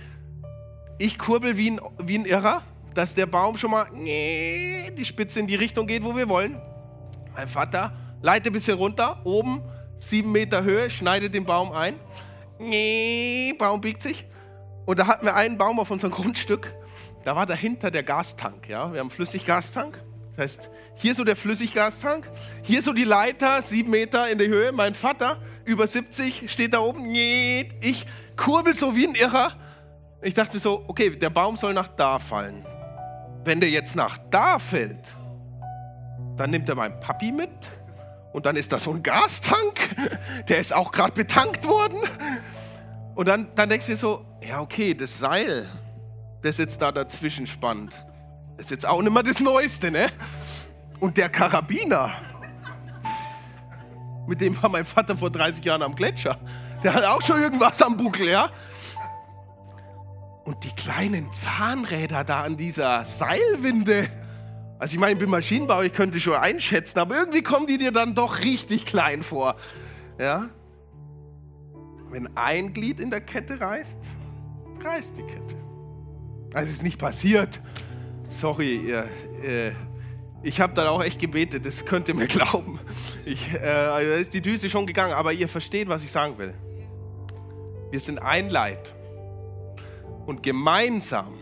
Ich 0.98 1.18
kurbel 1.18 1.56
wie 1.56 1.70
ein, 1.70 1.80
wie 2.02 2.18
ein 2.18 2.26
Irrer, 2.26 2.62
dass 2.92 3.14
der 3.14 3.24
Baum 3.24 3.56
schon 3.56 3.70
mal 3.70 3.86
die 3.94 5.04
Spitze 5.06 5.40
in 5.40 5.46
die 5.46 5.54
Richtung 5.54 5.86
geht, 5.86 6.04
wo 6.04 6.14
wir 6.14 6.28
wollen. 6.28 6.60
Mein 7.34 7.48
Vater 7.48 7.94
leitet 8.20 8.48
ein 8.48 8.52
bisschen 8.52 8.76
runter, 8.76 9.24
oben 9.24 9.62
sieben 9.96 10.32
Meter 10.32 10.64
Höhe, 10.64 10.90
schneidet 10.90 11.32
den 11.32 11.46
Baum 11.46 11.72
ein. 11.72 11.94
Baum 13.56 13.80
biegt 13.80 14.02
sich. 14.02 14.26
Und 14.84 14.98
da 14.98 15.06
hatten 15.06 15.24
wir 15.24 15.34
einen 15.34 15.56
Baum 15.56 15.80
auf 15.80 15.90
unserem 15.90 16.12
Grundstück. 16.12 16.74
Da 17.24 17.34
war 17.34 17.46
dahinter 17.46 17.90
der 17.90 18.02
Gastank. 18.02 18.68
Ja? 18.68 18.92
Wir 18.92 18.98
haben 19.00 19.06
einen 19.06 19.10
Flüssiggastank. 19.10 20.02
Heißt, 20.40 20.70
hier 20.94 21.14
so 21.14 21.22
der 21.22 21.37
Flüssiggastank, 21.37 22.31
hier 22.62 22.83
so 22.83 22.94
die 22.94 23.05
Leiter, 23.05 23.61
sieben 23.61 23.90
Meter 23.90 24.31
in 24.31 24.38
der 24.38 24.48
Höhe. 24.48 24.72
Mein 24.72 24.94
Vater, 24.94 25.37
über 25.66 25.87
70, 25.87 26.50
steht 26.50 26.72
da 26.72 26.81
oben. 26.81 27.14
Ich 27.14 28.07
kurbel 28.38 28.74
so 28.74 28.96
wie 28.96 29.07
ein 29.07 29.14
Irrer. 29.14 29.53
Ich 30.22 30.33
dachte 30.33 30.55
mir 30.55 30.61
so, 30.61 30.83
okay, 30.88 31.11
der 31.11 31.29
Baum 31.29 31.59
soll 31.59 31.74
nach 31.74 31.88
da 31.88 32.18
fallen. 32.18 32.64
Wenn 33.44 33.61
der 33.61 33.68
jetzt 33.68 33.94
nach 33.94 34.16
da 34.31 34.59
fällt, 34.59 35.14
dann 36.38 36.50
nimmt 36.50 36.70
er 36.70 36.74
meinen 36.74 36.98
Papi 37.00 37.33
mit 37.33 37.50
und 38.33 38.46
dann 38.46 38.57
ist 38.57 38.72
da 38.72 38.79
so 38.79 38.92
ein 38.92 39.03
Gastank, 39.03 39.94
der 40.48 40.59
ist 40.59 40.74
auch 40.74 40.90
gerade 40.90 41.12
betankt 41.12 41.66
worden. 41.66 41.98
Und 43.14 43.29
dann, 43.29 43.48
dann 43.57 43.68
denkst 43.68 43.85
du 43.85 43.92
dir 43.92 43.98
so, 43.98 44.24
ja 44.40 44.62
okay, 44.62 44.94
das 44.94 45.18
Seil, 45.18 45.68
das 46.40 46.57
jetzt 46.57 46.81
da 46.81 46.92
dazwischen 46.92 47.46
spannt, 47.46 48.07
ist 48.60 48.70
jetzt 48.70 48.86
auch 48.86 49.02
nicht 49.02 49.12
mehr 49.12 49.22
das 49.22 49.40
Neueste, 49.40 49.90
ne? 49.90 50.08
Und 51.00 51.16
der 51.16 51.28
Karabiner, 51.30 52.12
mit 54.26 54.40
dem 54.40 54.62
war 54.62 54.70
mein 54.70 54.84
Vater 54.84 55.16
vor 55.16 55.30
30 55.30 55.64
Jahren 55.64 55.82
am 55.82 55.94
Gletscher. 55.94 56.38
Der 56.84 56.94
hat 56.94 57.04
auch 57.04 57.22
schon 57.22 57.40
irgendwas 57.40 57.80
am 57.82 57.96
Buckel, 57.96 58.28
ja? 58.28 58.50
Und 60.44 60.62
die 60.64 60.72
kleinen 60.72 61.32
Zahnräder 61.32 62.24
da 62.24 62.42
an 62.42 62.56
dieser 62.56 63.04
Seilwinde, 63.04 64.08
also 64.78 64.94
ich 64.94 65.00
meine, 65.00 65.12
ich 65.12 65.18
bin 65.18 65.30
Maschinenbauer, 65.30 65.84
ich 65.84 65.92
könnte 65.92 66.20
schon 66.20 66.34
einschätzen, 66.34 66.98
aber 66.98 67.16
irgendwie 67.16 67.42
kommen 67.42 67.66
die 67.66 67.78
dir 67.78 67.92
dann 67.92 68.14
doch 68.14 68.40
richtig 68.40 68.86
klein 68.86 69.22
vor. 69.22 69.56
Ja? 70.18 70.48
Wenn 72.10 72.36
ein 72.36 72.72
Glied 72.72 72.98
in 72.98 73.10
der 73.10 73.20
Kette 73.20 73.60
reißt, 73.60 73.98
reißt 74.82 75.16
die 75.16 75.22
Kette. 75.22 75.56
Also 76.54 76.70
ist 76.70 76.82
nicht 76.82 76.98
passiert. 76.98 77.60
Sorry, 78.30 78.76
ihr, 78.76 79.08
äh, 79.42 79.72
ich 80.42 80.60
habe 80.60 80.72
dann 80.72 80.86
auch 80.86 81.02
echt 81.02 81.18
gebetet, 81.18 81.66
das 81.66 81.84
könnt 81.84 82.08
ihr 82.08 82.14
mir 82.14 82.26
glauben. 82.28 82.78
Ich, 83.24 83.52
äh, 83.52 83.60
da 83.60 83.98
ist 83.98 84.32
die 84.32 84.40
Düse 84.40 84.70
schon 84.70 84.86
gegangen, 84.86 85.12
aber 85.12 85.32
ihr 85.32 85.48
versteht, 85.48 85.88
was 85.88 86.02
ich 86.02 86.12
sagen 86.12 86.38
will. 86.38 86.54
Wir 87.90 88.00
sind 88.00 88.20
ein 88.20 88.48
Leib 88.48 88.88
und 90.26 90.42
gemeinsam 90.44 91.34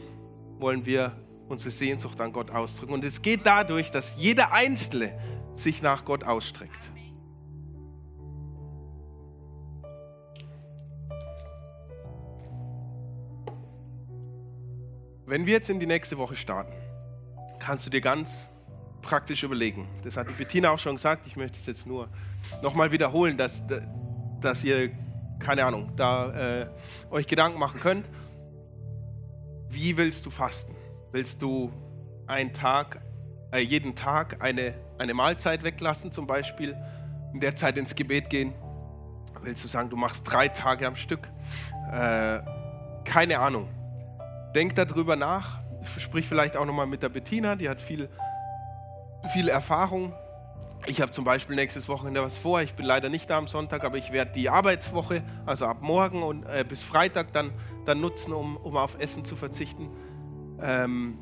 wollen 0.58 0.86
wir 0.86 1.14
unsere 1.48 1.70
Sehnsucht 1.70 2.20
an 2.20 2.32
Gott 2.32 2.50
ausdrücken. 2.50 2.94
Und 2.94 3.04
es 3.04 3.20
geht 3.20 3.40
dadurch, 3.44 3.90
dass 3.90 4.14
jeder 4.16 4.52
Einzelne 4.52 5.12
sich 5.54 5.82
nach 5.82 6.04
Gott 6.04 6.24
ausstreckt. 6.24 6.90
Wenn 15.28 15.44
wir 15.44 15.52
jetzt 15.52 15.68
in 15.68 15.78
die 15.78 15.84
nächste 15.84 16.16
Woche 16.16 16.36
starten, 16.36 16.72
kannst 17.58 17.84
du 17.84 17.90
dir 17.90 18.00
ganz 18.00 18.48
praktisch 19.02 19.42
überlegen. 19.42 19.86
Das 20.02 20.16
hat 20.16 20.30
die 20.30 20.32
Bettina 20.32 20.70
auch 20.70 20.78
schon 20.78 20.96
gesagt. 20.96 21.26
Ich 21.26 21.36
möchte 21.36 21.60
es 21.60 21.66
jetzt 21.66 21.86
nur 21.86 22.08
nochmal 22.62 22.92
wiederholen, 22.92 23.36
dass, 23.36 23.62
dass 24.40 24.64
ihr, 24.64 24.90
keine 25.38 25.66
Ahnung, 25.66 25.92
da 25.96 26.62
äh, 26.62 26.66
euch 27.10 27.26
Gedanken 27.26 27.58
machen 27.58 27.78
könnt. 27.78 28.08
Wie 29.68 29.98
willst 29.98 30.24
du 30.24 30.30
fasten? 30.30 30.74
Willst 31.12 31.42
du 31.42 31.70
einen 32.26 32.54
Tag, 32.54 33.02
äh, 33.52 33.58
jeden 33.58 33.94
Tag 33.96 34.42
eine, 34.42 34.72
eine 34.96 35.12
Mahlzeit 35.12 35.62
weglassen, 35.62 36.10
zum 36.10 36.26
Beispiel, 36.26 36.74
in 37.34 37.40
der 37.40 37.54
Zeit 37.54 37.76
ins 37.76 37.94
Gebet 37.94 38.30
gehen? 38.30 38.54
Willst 39.42 39.62
du 39.62 39.68
sagen, 39.68 39.90
du 39.90 39.96
machst 39.96 40.22
drei 40.24 40.48
Tage 40.48 40.86
am 40.86 40.96
Stück? 40.96 41.28
Äh, 41.92 42.38
keine 43.04 43.40
Ahnung. 43.40 43.68
Denk 44.54 44.74
darüber 44.74 45.16
nach. 45.16 45.60
Sprich 45.98 46.26
vielleicht 46.26 46.56
auch 46.56 46.66
nochmal 46.66 46.86
mit 46.86 47.02
der 47.02 47.08
Bettina, 47.08 47.56
die 47.56 47.68
hat 47.68 47.80
viel, 47.80 48.08
viel 49.32 49.48
Erfahrung. 49.48 50.12
Ich 50.86 51.00
habe 51.00 51.12
zum 51.12 51.24
Beispiel 51.24 51.56
nächstes 51.56 51.88
Wochenende 51.88 52.22
was 52.22 52.38
vor. 52.38 52.62
Ich 52.62 52.74
bin 52.74 52.86
leider 52.86 53.08
nicht 53.08 53.30
da 53.30 53.38
am 53.38 53.48
Sonntag, 53.48 53.84
aber 53.84 53.96
ich 53.96 54.12
werde 54.12 54.32
die 54.32 54.48
Arbeitswoche, 54.48 55.22
also 55.46 55.66
ab 55.66 55.78
morgen 55.82 56.22
und 56.22 56.44
äh, 56.44 56.64
bis 56.68 56.82
Freitag, 56.82 57.32
dann, 57.32 57.52
dann 57.84 58.00
nutzen, 58.00 58.32
um, 58.32 58.56
um 58.56 58.76
auf 58.76 58.98
Essen 58.98 59.24
zu 59.24 59.36
verzichten 59.36 59.90
ähm, 60.60 61.18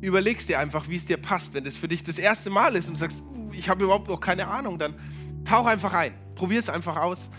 überlegst 0.00 0.48
dir 0.48 0.58
einfach, 0.58 0.88
wie 0.88 0.96
es 0.96 1.06
dir 1.06 1.16
passt. 1.16 1.54
Wenn 1.54 1.64
das 1.64 1.76
für 1.76 1.88
dich 1.88 2.02
das 2.02 2.18
erste 2.18 2.50
Mal 2.50 2.76
ist 2.76 2.88
und 2.88 2.96
sagst, 2.96 3.22
ich 3.52 3.68
habe 3.68 3.84
überhaupt 3.84 4.08
noch 4.08 4.20
keine 4.20 4.46
Ahnung, 4.48 4.78
dann 4.78 4.94
tauch 5.44 5.66
einfach 5.66 5.92
ein, 5.92 6.14
probier 6.34 6.58
es 6.58 6.68
einfach 6.68 6.96
aus. 6.96 7.30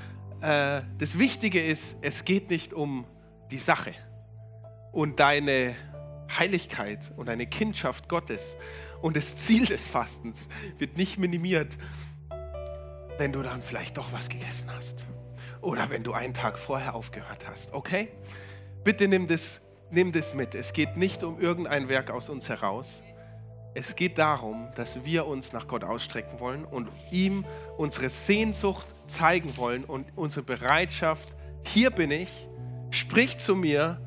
Äh, 0.42 0.82
das 0.98 1.18
Wichtige 1.18 1.64
ist, 1.64 1.98
es 2.02 2.26
geht 2.26 2.50
nicht 2.50 2.74
um 2.74 3.06
die 3.52 3.60
Sache 3.60 3.94
und 4.96 5.20
deine 5.20 5.76
Heiligkeit 6.40 7.12
und 7.18 7.28
deine 7.28 7.46
Kindschaft 7.46 8.10
Gottes 8.10 8.58
und 9.02 9.16
das 9.16 9.36
Ziel 9.36 9.68
des 9.68 9.88
Fastens 9.88 10.48
wird 10.80 10.98
nicht 10.98 11.20
minimiert, 11.20 11.78
wenn 13.20 13.32
du 13.32 13.44
dann 13.44 13.62
vielleicht 13.62 13.98
doch 13.98 14.12
was 14.12 14.30
gegessen 14.30 14.72
hast 14.76 15.06
oder 15.62 15.92
wenn 15.92 16.04
du 16.04 16.14
einen 16.14 16.34
Tag 16.34 16.58
vorher 16.58 16.96
aufgehört 16.96 17.48
hast. 17.48 17.74
Okay? 17.74 18.08
Bitte 18.84 19.08
nimm 19.08 19.28
das 19.28 19.62
nimm 19.92 20.12
das 20.12 20.34
mit. 20.34 20.56
Es 20.56 20.74
geht 20.74 20.98
nicht 20.98 21.24
um 21.24 21.40
irgendein 21.40 21.90
Werk 21.90 22.10
aus 22.10 22.30
uns 22.30 22.50
heraus. 22.50 23.04
Es 23.74 23.96
geht 23.96 24.18
darum, 24.18 24.70
dass 24.76 25.04
wir 25.04 25.28
uns 25.28 25.52
nach 25.52 25.68
Gott 25.68 25.84
ausstrecken 25.84 26.40
wollen 26.40 26.64
und 26.64 26.90
ihm 27.12 27.46
unsere 27.78 28.10
Sehnsucht 28.10 28.88
zeigen 29.08 29.58
wollen 29.58 29.84
und 29.84 30.08
unsere 30.16 30.44
Bereitschaft. 30.44 31.28
Hier 31.64 31.92
bin 31.92 32.10
ich, 32.12 32.30
sprich 32.92 33.38
zu 33.38 33.56
mir, 33.56 34.00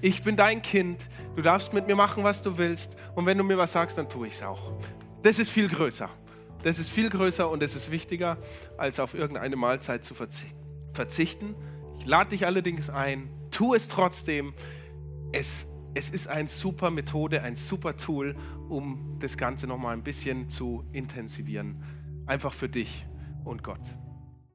ich 0.00 0.22
bin 0.22 0.36
dein 0.36 0.62
Kind, 0.62 1.02
du 1.34 1.42
darfst 1.42 1.72
mit 1.72 1.86
mir 1.86 1.96
machen, 1.96 2.24
was 2.24 2.42
du 2.42 2.58
willst 2.58 2.96
und 3.14 3.26
wenn 3.26 3.38
du 3.38 3.44
mir 3.44 3.58
was 3.58 3.72
sagst, 3.72 3.98
dann 3.98 4.08
tue 4.08 4.28
ich 4.28 4.34
es 4.34 4.42
auch. 4.42 4.72
Das 5.22 5.38
ist 5.38 5.50
viel 5.50 5.68
größer. 5.68 6.08
Das 6.62 6.78
ist 6.78 6.90
viel 6.90 7.10
größer 7.10 7.48
und 7.48 7.62
es 7.62 7.74
ist 7.74 7.90
wichtiger, 7.90 8.38
als 8.76 8.98
auf 8.98 9.14
irgendeine 9.14 9.56
Mahlzeit 9.56 10.04
zu 10.04 10.14
verzichten. 10.14 11.54
Ich 11.98 12.06
lade 12.06 12.30
dich 12.30 12.46
allerdings 12.46 12.90
ein, 12.90 13.30
tu 13.50 13.74
es 13.74 13.88
trotzdem 13.88 14.52
es, 15.32 15.66
es 15.94 16.10
ist 16.10 16.28
eine 16.28 16.48
super 16.48 16.90
Methode, 16.90 17.42
ein 17.42 17.56
super 17.56 17.96
Tool, 17.96 18.36
um 18.68 19.16
das 19.20 19.36
Ganze 19.36 19.66
nochmal 19.66 19.94
ein 19.94 20.02
bisschen 20.02 20.48
zu 20.48 20.84
intensivieren. 20.92 21.82
Einfach 22.26 22.52
für 22.52 22.68
dich 22.68 23.06
und 23.44 23.62
Gott. 23.62 23.80